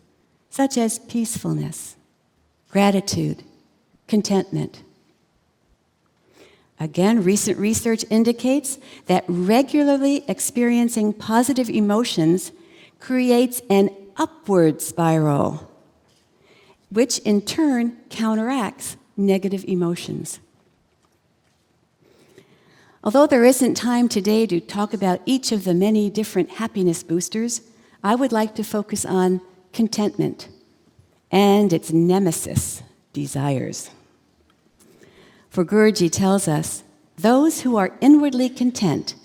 [0.52, 1.96] such as peacefulness,
[2.70, 3.42] gratitude,
[4.08, 4.84] contentment.
[6.80, 12.52] Again, recent research indicates that regularly experiencing positive emotions
[13.00, 15.72] creates an upward spiral,
[16.90, 20.40] which in turn counteracts negative emotions.
[23.04, 27.62] Although there isn't time today to talk about each of the many different happiness boosters,
[28.04, 29.42] I would like to focus on
[29.74, 30.50] contentment
[31.32, 33.90] and its nemesis, desires.
[35.50, 36.84] For Guruji tells us,
[37.18, 39.16] those who are inwardly content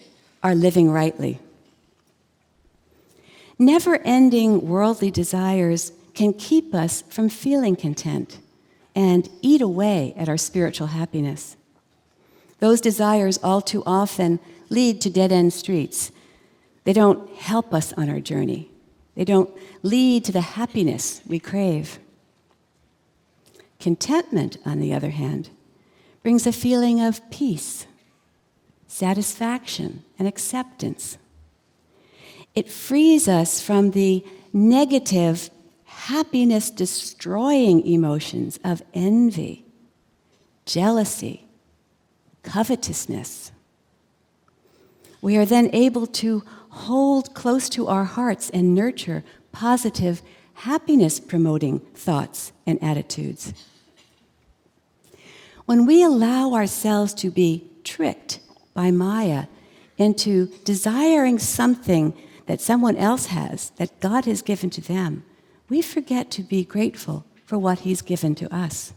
[0.43, 1.39] are living rightly.
[3.59, 8.39] Never ending worldly desires can keep us from feeling content
[8.95, 11.57] and eat away at our spiritual happiness.
[12.59, 16.11] Those desires all too often lead to dead end streets.
[16.85, 18.71] They don't help us on our journey.
[19.17, 19.51] They don't
[19.83, 21.99] lead to the happiness we crave.
[23.81, 25.51] Contentment, on the other hand,
[26.23, 27.87] brings a feeling of peace,
[28.87, 31.19] satisfaction, and acceptance.
[32.55, 35.51] It frees us from the negative,
[35.85, 39.65] happiness destroying emotions of envy,
[40.65, 41.47] jealousy,
[42.43, 43.53] covetousness.
[45.21, 46.43] We are then able to
[46.77, 50.23] hold close to our hearts and nurture positive,
[50.55, 53.55] happiness promoting thoughts and attitudes.
[55.65, 58.41] When we allow ourselves to be tricked
[58.75, 59.47] by Maya
[59.97, 62.13] into desiring something
[62.47, 65.25] that someone else has, that God has given to them,
[65.69, 68.93] we forget to be grateful for what He's given to us.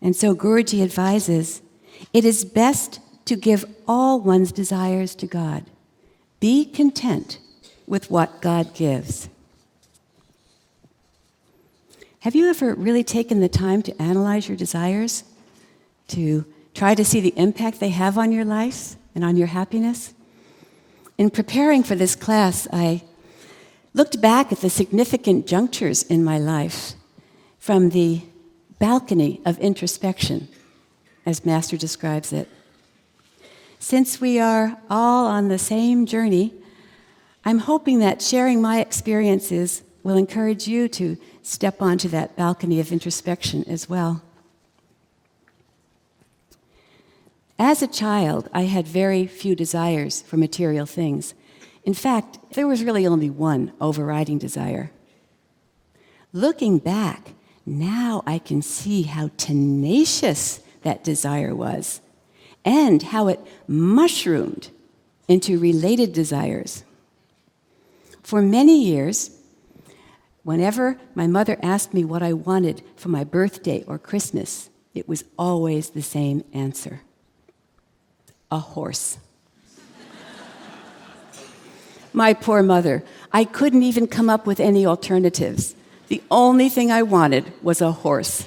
[0.00, 1.62] And so Guruji advises
[2.12, 5.64] it is best to give all one's desires to God.
[6.40, 7.38] Be content
[7.86, 9.28] with what God gives.
[12.20, 15.24] Have you ever really taken the time to analyze your desires?
[16.08, 16.44] To
[16.74, 20.14] try to see the impact they have on your life and on your happiness?
[21.18, 23.02] In preparing for this class, I
[23.94, 26.94] looked back at the significant junctures in my life
[27.58, 28.22] from the
[28.78, 30.48] balcony of introspection,
[31.26, 32.48] as Master describes it.
[33.82, 36.54] Since we are all on the same journey,
[37.44, 42.92] I'm hoping that sharing my experiences will encourage you to step onto that balcony of
[42.92, 44.22] introspection as well.
[47.58, 51.34] As a child, I had very few desires for material things.
[51.82, 54.92] In fact, there was really only one overriding desire.
[56.32, 57.30] Looking back,
[57.66, 62.00] now I can see how tenacious that desire was
[62.64, 64.70] and how it mushroomed
[65.28, 66.84] into related desires.
[68.22, 69.30] For many years,
[70.42, 75.24] whenever my mother asked me what I wanted for my birthday or Christmas, it was
[75.38, 77.00] always the same answer
[78.50, 79.16] a horse.
[82.12, 83.02] My poor mother.
[83.32, 85.74] I couldn't even come up with any alternatives.
[86.08, 88.46] The only thing I wanted was a horse.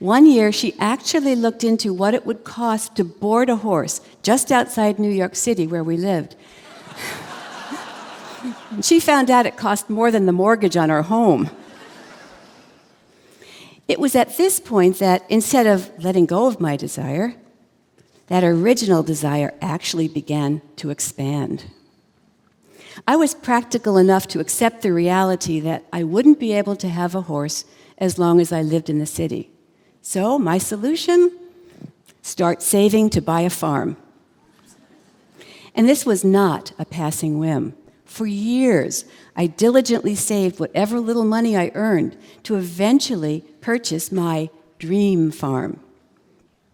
[0.00, 4.50] One year, she actually looked into what it would cost to board a horse just
[4.50, 6.36] outside New York City, where we lived.
[8.80, 11.50] she found out it cost more than the mortgage on our home.
[13.88, 17.34] It was at this point that instead of letting go of my desire,
[18.28, 21.64] that original desire actually began to expand.
[23.06, 27.14] I was practical enough to accept the reality that I wouldn't be able to have
[27.14, 27.66] a horse
[27.98, 29.50] as long as I lived in the city.
[30.02, 31.30] So, my solution
[32.22, 33.96] start saving to buy a farm.
[35.74, 37.74] And this was not a passing whim.
[38.04, 39.04] For years,
[39.36, 45.78] I diligently saved whatever little money I earned to eventually purchase my dream farm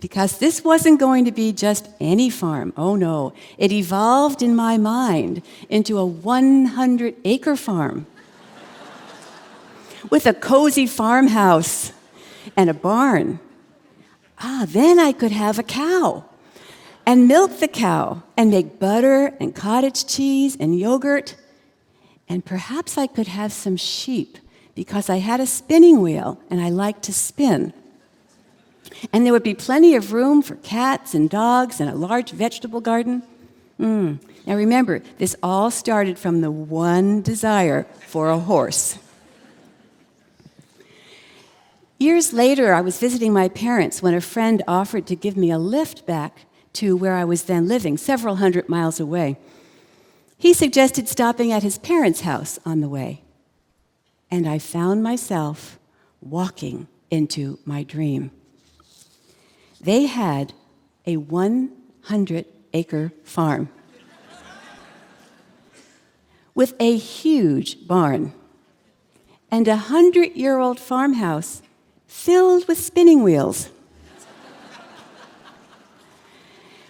[0.01, 2.73] because this wasn't going to be just any farm.
[2.77, 3.33] Oh no.
[3.59, 8.07] It evolved in my mind into a 100 acre farm
[10.11, 11.93] with a cozy farmhouse
[12.57, 13.41] and a barn.
[14.39, 16.25] Ah, then I could have a cow
[17.07, 21.37] and milk the cow and make butter and cottage cheese and yogurt.
[22.29, 24.39] And perhaps I could have some sheep
[24.75, 27.73] because I had a spinning wheel and I liked to spin.
[29.13, 32.81] And there would be plenty of room for cats and dogs and a large vegetable
[32.81, 33.23] garden.
[33.81, 34.19] Mm.
[34.47, 38.99] Now remember, this all started from the one desire for a horse.
[41.99, 45.59] Years later, I was visiting my parents when a friend offered to give me a
[45.59, 46.41] lift back
[46.75, 49.39] to where I was then living, several hundred miles away.
[50.37, 53.23] He suggested stopping at his parents' house on the way.
[54.31, 55.79] And I found myself
[56.21, 58.31] walking into my dream.
[59.81, 60.53] They had
[61.07, 62.45] a 100
[62.75, 63.71] acre farm
[66.55, 68.35] with a huge barn
[69.51, 71.63] and a hundred year old farmhouse
[72.07, 73.71] filled with spinning wheels.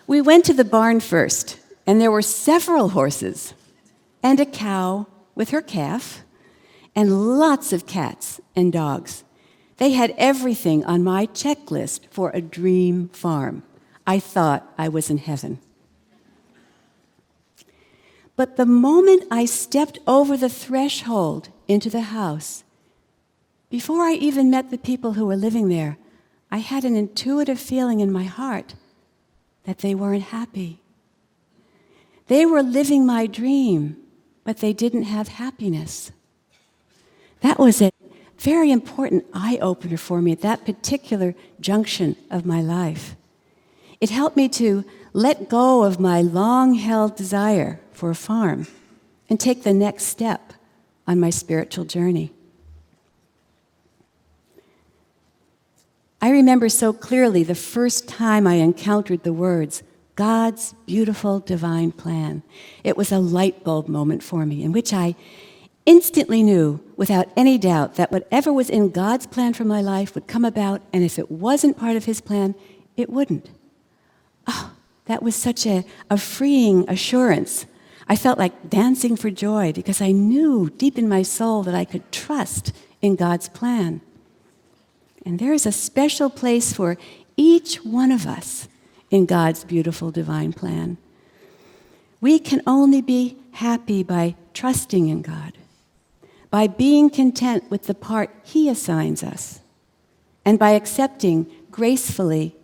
[0.06, 3.54] we went to the barn first, and there were several horses
[4.22, 6.22] and a cow with her calf
[6.94, 9.22] and lots of cats and dogs.
[9.76, 13.62] They had everything on my checklist for a dream farm.
[14.06, 15.58] I thought I was in heaven.
[18.36, 22.64] But the moment I stepped over the threshold into the house,
[23.70, 25.98] before I even met the people who were living there,
[26.50, 28.74] I had an intuitive feeling in my heart
[29.64, 30.80] that they weren't happy.
[32.28, 33.96] They were living my dream,
[34.44, 36.12] but they didn't have happiness.
[37.40, 37.90] That was a
[38.38, 43.16] very important eye opener for me at that particular junction of my life.
[44.00, 48.66] It helped me to let go of my long held desire for a farm
[49.28, 50.52] and take the next step
[51.06, 52.32] on my spiritual journey.
[56.20, 59.82] I remember so clearly the first time I encountered the words,
[60.14, 62.42] God's beautiful divine plan.
[62.82, 65.14] It was a light bulb moment for me in which I
[65.84, 70.26] instantly knew without any doubt that whatever was in God's plan for my life would
[70.26, 72.54] come about, and if it wasn't part of His plan,
[72.96, 73.50] it wouldn't.
[74.46, 74.72] Oh,
[75.04, 77.66] that was such a, a freeing assurance.
[78.08, 81.84] I felt like dancing for joy because I knew deep in my soul that I
[81.84, 84.00] could trust in God's plan.
[85.26, 86.96] And there is a special place for
[87.36, 88.68] each one of us
[89.10, 90.98] in God's beautiful divine plan.
[92.20, 95.54] We can only be happy by trusting in God,
[96.48, 99.60] by being content with the part He assigns us,
[100.44, 102.54] and by accepting gracefully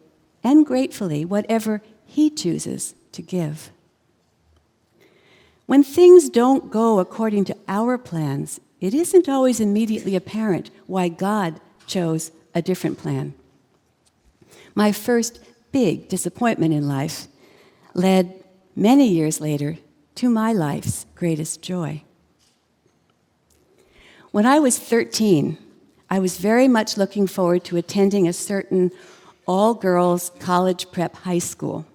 [0.45, 3.73] and gratefully whatever He chooses to give.
[5.67, 11.61] When things don't go according to our plans, it isn't always immediately apparent why God
[11.87, 13.35] chose a different plan.
[14.75, 15.41] My first
[15.71, 17.29] big disappointment in life
[17.95, 18.45] led
[18.77, 19.79] many years later
[20.17, 22.03] to my life's greatest joy.
[24.31, 25.59] When I was 13,
[26.09, 28.91] I was very much looking forward to attending a certain
[29.47, 31.87] all girls college prep high school.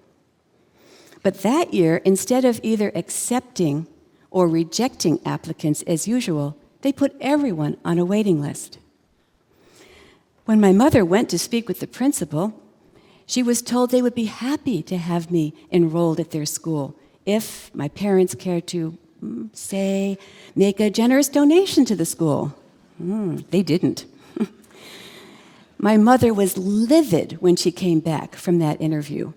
[1.22, 3.86] But that year, instead of either accepting
[4.30, 8.78] or rejecting applicants as usual, they put everyone on a waiting list.
[10.48, 12.58] When my mother went to speak with the principal,
[13.26, 16.96] she was told they would be happy to have me enrolled at their school
[17.26, 20.16] if my parents cared to, mm, say,
[20.56, 22.56] make a generous donation to the school.
[22.98, 24.06] Mm, they didn't.
[25.78, 29.34] my mother was livid when she came back from that interview,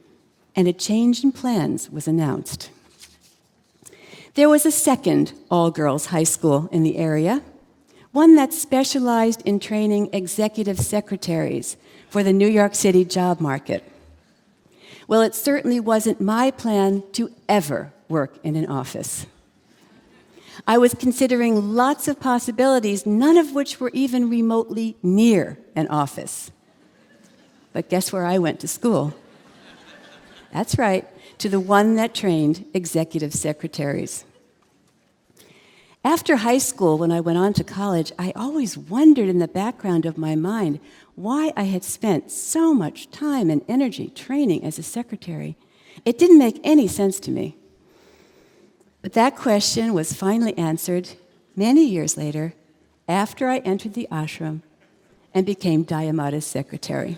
[0.55, 2.69] and a change in plans was announced.
[4.35, 7.43] There was a second all girls high school in the area,
[8.11, 11.77] one that specialized in training executive secretaries
[12.09, 13.83] for the New York City job market.
[15.07, 19.25] Well, it certainly wasn't my plan to ever work in an office.
[20.67, 26.51] I was considering lots of possibilities, none of which were even remotely near an office.
[27.73, 29.13] But guess where I went to school?
[30.53, 31.07] That's right,
[31.39, 34.25] to the one that trained executive secretaries.
[36.03, 40.07] After high school, when I went on to college, I always wondered in the background
[40.07, 40.79] of my mind
[41.13, 45.57] why I had spent so much time and energy training as a secretary.
[46.03, 47.55] It didn't make any sense to me.
[49.03, 51.09] But that question was finally answered
[51.55, 52.55] many years later
[53.07, 54.61] after I entered the ashram
[55.35, 57.17] and became Daya Mata's secretary.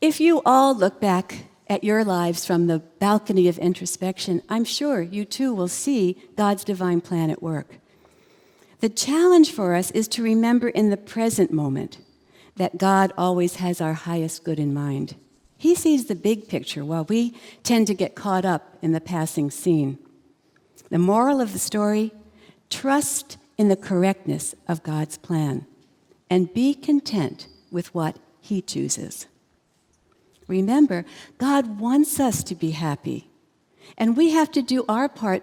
[0.00, 5.02] If you all look back at your lives from the balcony of introspection, I'm sure
[5.02, 7.78] you too will see God's divine plan at work.
[8.78, 11.98] The challenge for us is to remember in the present moment
[12.54, 15.16] that God always has our highest good in mind.
[15.56, 17.34] He sees the big picture while we
[17.64, 19.98] tend to get caught up in the passing scene.
[20.90, 22.12] The moral of the story
[22.70, 25.66] trust in the correctness of God's plan
[26.30, 29.26] and be content with what He chooses.
[30.48, 31.04] Remember,
[31.36, 33.30] God wants us to be happy.
[33.96, 35.42] And we have to do our part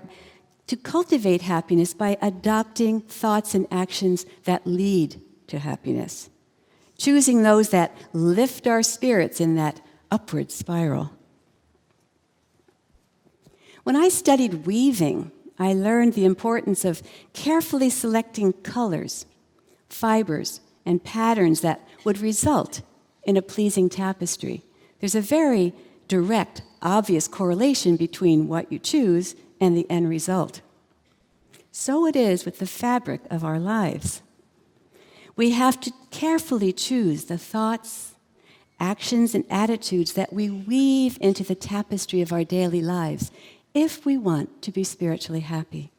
[0.68, 6.30] to cultivate happiness by adopting thoughts and actions that lead to happiness,
[6.98, 9.80] choosing those that lift our spirits in that
[10.12, 11.12] upward spiral.
[13.84, 17.04] When I studied weaving, I learned the importance of
[17.34, 19.28] carefully selecting colors,
[19.88, 22.82] fibers, and patterns that would result
[23.24, 24.65] in a pleasing tapestry.
[25.00, 25.74] There's a very
[26.08, 30.62] direct, obvious correlation between what you choose and the end result.
[31.72, 34.22] So it is with the fabric of our lives.
[35.36, 38.16] We have to carefully choose the thoughts,
[38.80, 43.32] actions, and attitudes that we weave into the tapestry of our daily lives
[43.74, 45.92] if we want to be spiritually happy.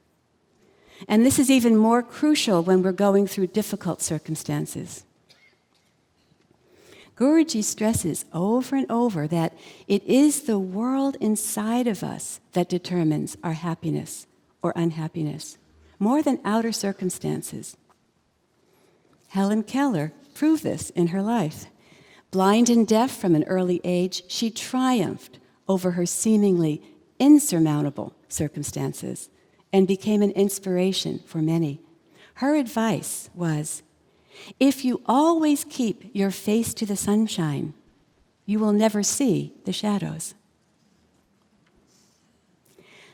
[1.06, 5.04] And this is even more crucial when we're going through difficult circumstances.
[7.16, 9.54] Guruji stresses over and over that
[9.88, 14.26] it is the world inside of us that determines our happiness
[14.62, 15.56] or unhappiness,
[15.98, 17.76] more than outer circumstances.
[19.28, 21.66] Helen Keller proved this in her life.
[22.30, 25.38] Blind and deaf from an early age, she triumphed
[25.68, 26.82] over her seemingly
[27.18, 29.30] insurmountable circumstances
[29.72, 31.80] and became an inspiration for many.
[32.34, 33.82] Her advice was
[34.58, 37.74] if you always keep your face to the sunshine,
[38.44, 40.34] you will never see the shadows.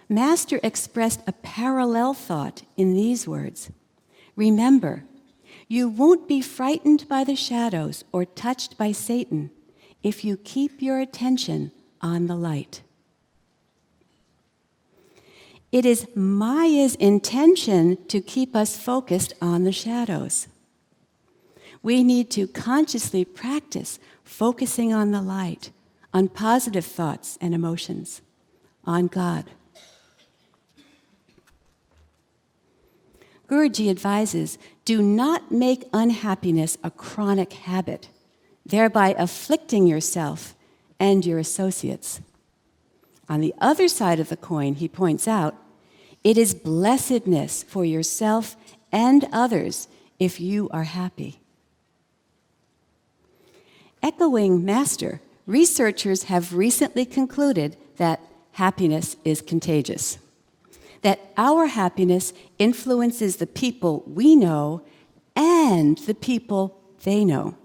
[0.09, 3.71] Master expressed a parallel thought in these words
[4.37, 5.05] Remember,
[5.69, 9.51] you won't be frightened by the shadows or touched by Satan
[10.03, 12.83] if you keep your attention on the light.
[15.71, 20.49] It is Maya's intention to keep us focused on the shadows.
[21.83, 25.71] We need to consciously practice focusing on the light,
[26.15, 28.23] on positive thoughts and emotions,
[28.85, 29.51] on God.
[33.49, 38.09] Guruji advises do not make unhappiness a chronic habit,
[38.65, 40.55] thereby afflicting yourself
[40.99, 42.21] and your associates.
[43.29, 45.55] On the other side of the coin, he points out,
[46.25, 48.57] it is blessedness for yourself
[48.91, 51.42] and others if you are happy.
[54.03, 58.21] Echoing Master, researchers have recently concluded that
[58.53, 60.19] happiness is contagious,
[61.03, 64.83] that our happiness influences the people we know
[65.37, 67.57] and the people they know.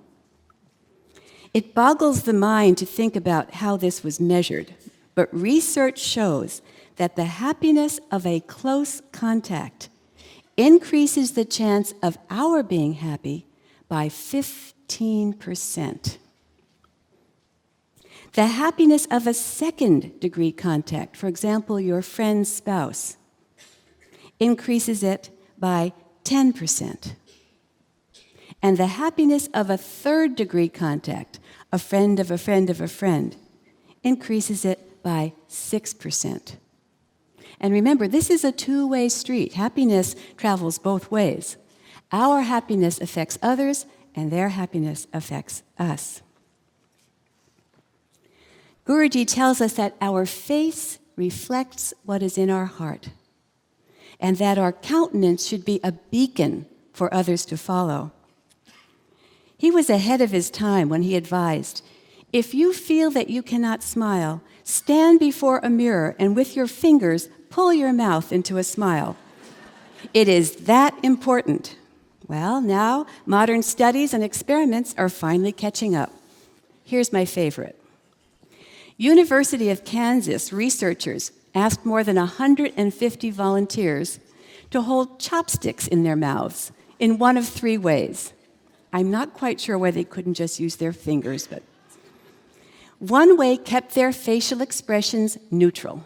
[1.53, 4.75] It boggles the mind to think about how this was measured,
[5.15, 6.61] but research shows
[6.97, 9.89] that the happiness of a close contact
[10.55, 13.47] increases the chance of our being happy
[13.87, 16.17] by 15%.
[18.33, 23.17] The happiness of a second degree contact, for example, your friend's spouse,
[24.39, 27.13] increases it by 10%.
[28.61, 31.39] And the happiness of a third degree contact,
[31.71, 33.35] a friend of a friend of a friend,
[34.03, 36.55] increases it by 6%.
[37.59, 39.53] And remember, this is a two way street.
[39.53, 41.57] Happiness travels both ways.
[42.11, 46.21] Our happiness affects others, and their happiness affects us.
[48.87, 53.09] Guruji tells us that our face reflects what is in our heart,
[54.17, 58.11] and that our countenance should be a beacon for others to follow.
[59.57, 61.83] He was ahead of his time when he advised
[62.31, 67.29] if you feel that you cannot smile, stand before a mirror and with your fingers
[67.49, 69.15] pull your mouth into a smile.
[70.13, 71.77] It is that important.
[72.27, 76.11] Well, now modern studies and experiments are finally catching up.
[76.83, 77.81] Here's my favorite.
[78.97, 84.19] University of Kansas researchers asked more than 150 volunteers
[84.71, 88.33] to hold chopsticks in their mouths in one of three ways.
[88.91, 91.61] I'm not quite sure why they couldn't just use their fingers, but
[92.97, 96.03] one way kept their facial expressions neutral.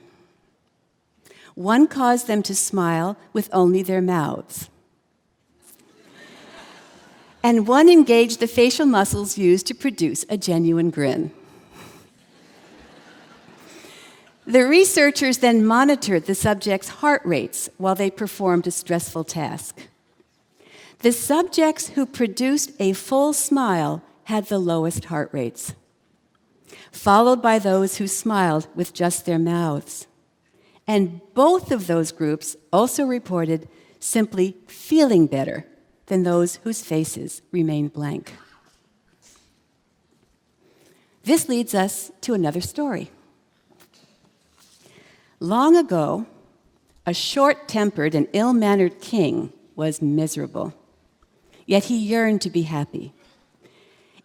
[1.55, 4.69] One caused them to smile with only their mouths.
[7.43, 11.31] And one engaged the facial muscles used to produce a genuine grin.
[14.45, 19.87] The researchers then monitored the subjects' heart rates while they performed a stressful task.
[20.99, 25.73] The subjects who produced a full smile had the lowest heart rates,
[26.91, 30.07] followed by those who smiled with just their mouths.
[30.87, 33.67] And both of those groups also reported
[33.99, 35.65] simply feeling better
[36.07, 38.33] than those whose faces remained blank.
[41.23, 43.11] This leads us to another story.
[45.43, 46.27] Long ago,
[47.03, 50.75] a short tempered and ill mannered king was miserable,
[51.65, 53.11] yet he yearned to be happy.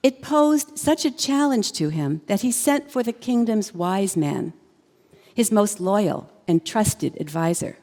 [0.03, 4.53] It posed such a challenge to him that he sent for the kingdom's wise man,
[5.35, 7.79] his most loyal and trusted advisor.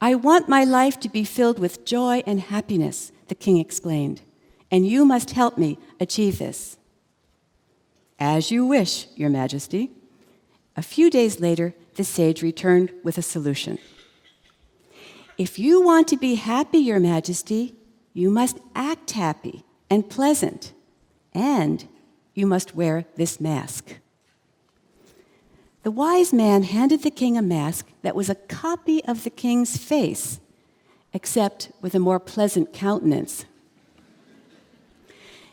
[0.00, 4.20] I want my life to be filled with joy and happiness, the king explained,
[4.70, 6.76] and you must help me achieve this.
[8.20, 9.90] As you wish, Your Majesty.
[10.76, 13.78] A few days later, the sage returned with a solution.
[15.36, 17.74] If you want to be happy, Your Majesty,
[18.12, 20.72] you must act happy and pleasant,
[21.32, 21.86] and
[22.34, 23.96] you must wear this mask.
[25.82, 29.78] The wise man handed the king a mask that was a copy of the king's
[29.78, 30.40] face,
[31.12, 33.46] except with a more pleasant countenance.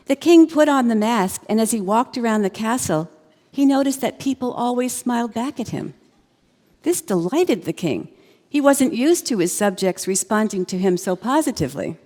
[0.06, 3.10] The king put on the mask, and as he walked around the castle,
[3.50, 5.94] he noticed that people always smiled back at him.
[6.82, 8.08] This delighted the king.
[8.48, 11.96] He wasn't used to his subjects responding to him so positively.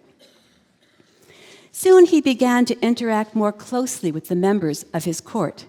[1.70, 5.66] Soon he began to interact more closely with the members of his court.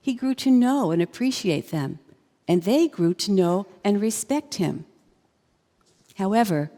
[0.00, 1.98] He grew to know and appreciate them,
[2.46, 4.84] and they grew to know and respect him.
[6.16, 6.70] However,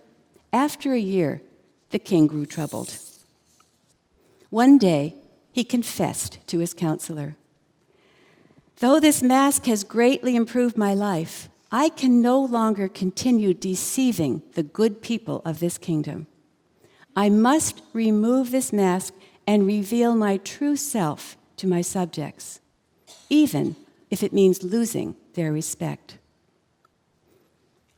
[0.53, 1.43] after a year,
[1.91, 2.99] the king grew troubled.
[4.51, 5.15] One day,
[5.53, 7.37] he confessed to his counselor
[8.81, 14.63] Though this mask has greatly improved my life, I can no longer continue deceiving the
[14.63, 16.29] good people of this kingdom.
[17.17, 19.15] I must remove this mask
[19.49, 22.61] and reveal my true self to my subjects,
[23.29, 23.75] even
[24.11, 26.19] if it means losing their respect.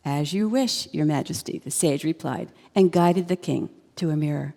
[0.03, 4.55] As you wish, Your Majesty, the sage replied, and guided the king to a mirror.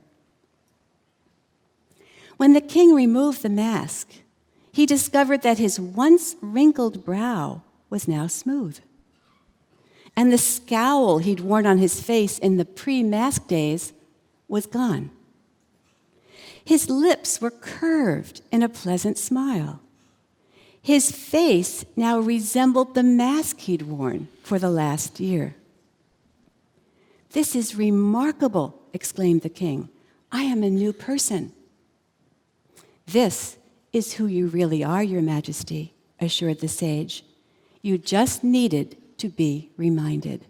[2.38, 4.23] When the king removed the mask,
[4.74, 7.62] he discovered that his once wrinkled brow
[7.92, 8.80] was now smooth.
[10.16, 13.94] And the scowl he'd worn on his face in the pre mask days
[14.48, 15.12] was gone.
[16.66, 19.80] His lips were curved in a pleasant smile.
[20.82, 25.56] His face now resembled the mask he'd worn for the last year.
[27.32, 29.90] This is remarkable, exclaimed the king.
[30.32, 31.52] I am a new person.
[33.06, 33.58] This
[33.94, 37.24] is who you really are, Your Majesty, assured the sage.
[37.82, 40.46] You just needed to be reminded.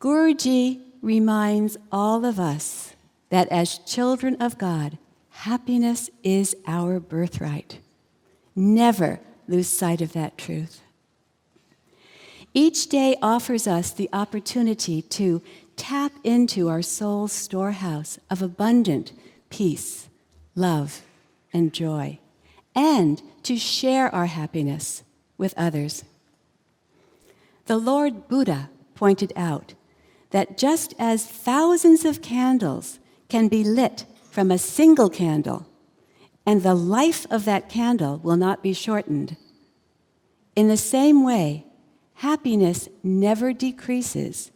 [0.00, 2.94] Guruji reminds all of us
[3.30, 4.98] that as children of God,
[5.30, 7.80] happiness is our birthright.
[8.54, 9.18] Never
[9.48, 10.80] lose sight of that truth.
[12.52, 15.42] Each day offers us the opportunity to
[15.76, 19.12] tap into our soul's storehouse of abundant
[19.50, 20.08] peace,
[20.54, 21.02] love,
[21.52, 22.18] and joy,
[22.74, 25.02] and to share our happiness
[25.38, 26.04] with others.
[27.66, 29.74] The Lord Buddha pointed out
[30.30, 32.98] that just as thousands of candles
[33.28, 35.66] can be lit from a single candle,
[36.44, 39.36] and the life of that candle will not be shortened,
[40.56, 41.66] in the same way,
[42.14, 44.52] happiness never decreases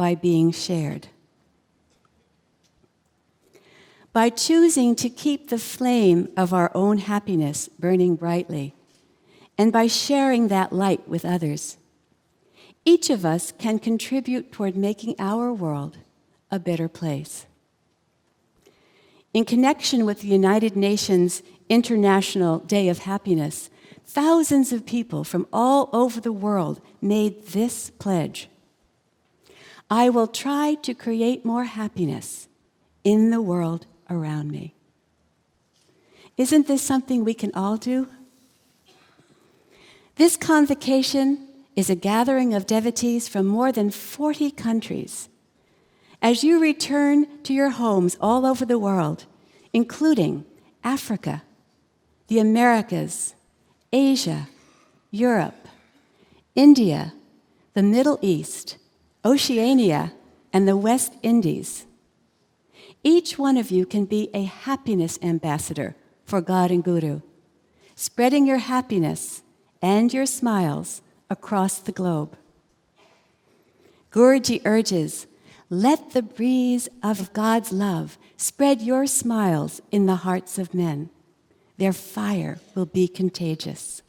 [0.00, 1.08] by being shared.
[4.14, 8.74] By choosing to keep the flame of our own happiness burning brightly,
[9.58, 11.76] and by sharing that light with others,
[12.86, 15.98] each of us can contribute toward making our world
[16.50, 17.44] a better place.
[19.34, 23.68] In connection with the United Nations International Day of Happiness,
[24.06, 28.48] thousands of people from all over the world made this pledge
[29.90, 32.48] I will try to create more happiness
[33.02, 34.74] in the world around me.
[36.36, 38.08] Isn't this something we can all do?
[40.14, 45.28] This convocation is a gathering of devotees from more than 40 countries.
[46.22, 49.24] As you return to your homes all over the world,
[49.72, 50.44] including
[50.84, 51.42] Africa,
[52.28, 53.34] the Americas,
[53.92, 54.48] Asia,
[55.10, 55.66] Europe,
[56.54, 57.14] India,
[57.74, 58.76] the Middle East,
[59.24, 60.12] Oceania,
[60.52, 61.86] and the West Indies.
[63.04, 65.94] Each one of you can be a happiness ambassador
[66.24, 67.20] for God and Guru,
[67.94, 69.42] spreading your happiness
[69.82, 72.36] and your smiles across the globe.
[74.10, 75.26] Guruji urges,
[75.68, 81.10] let the breeze of God's love spread your smiles in the hearts of men.
[81.78, 84.02] Their fire will be contagious.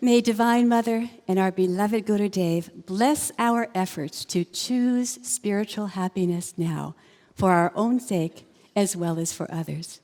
[0.00, 6.54] May Divine Mother and our beloved Guru Dev bless our efforts to choose spiritual happiness
[6.56, 6.94] now
[7.34, 8.46] for our own sake
[8.76, 10.00] as well as for others.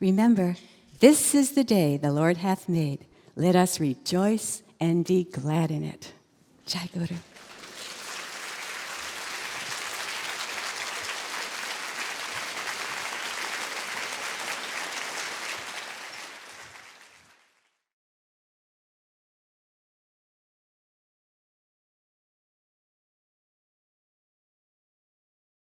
[0.00, 0.56] Remember,
[1.00, 3.06] this is the day the Lord hath made.
[3.36, 6.12] Let us rejoice and be glad in it.
[6.66, 7.16] Jai Guru.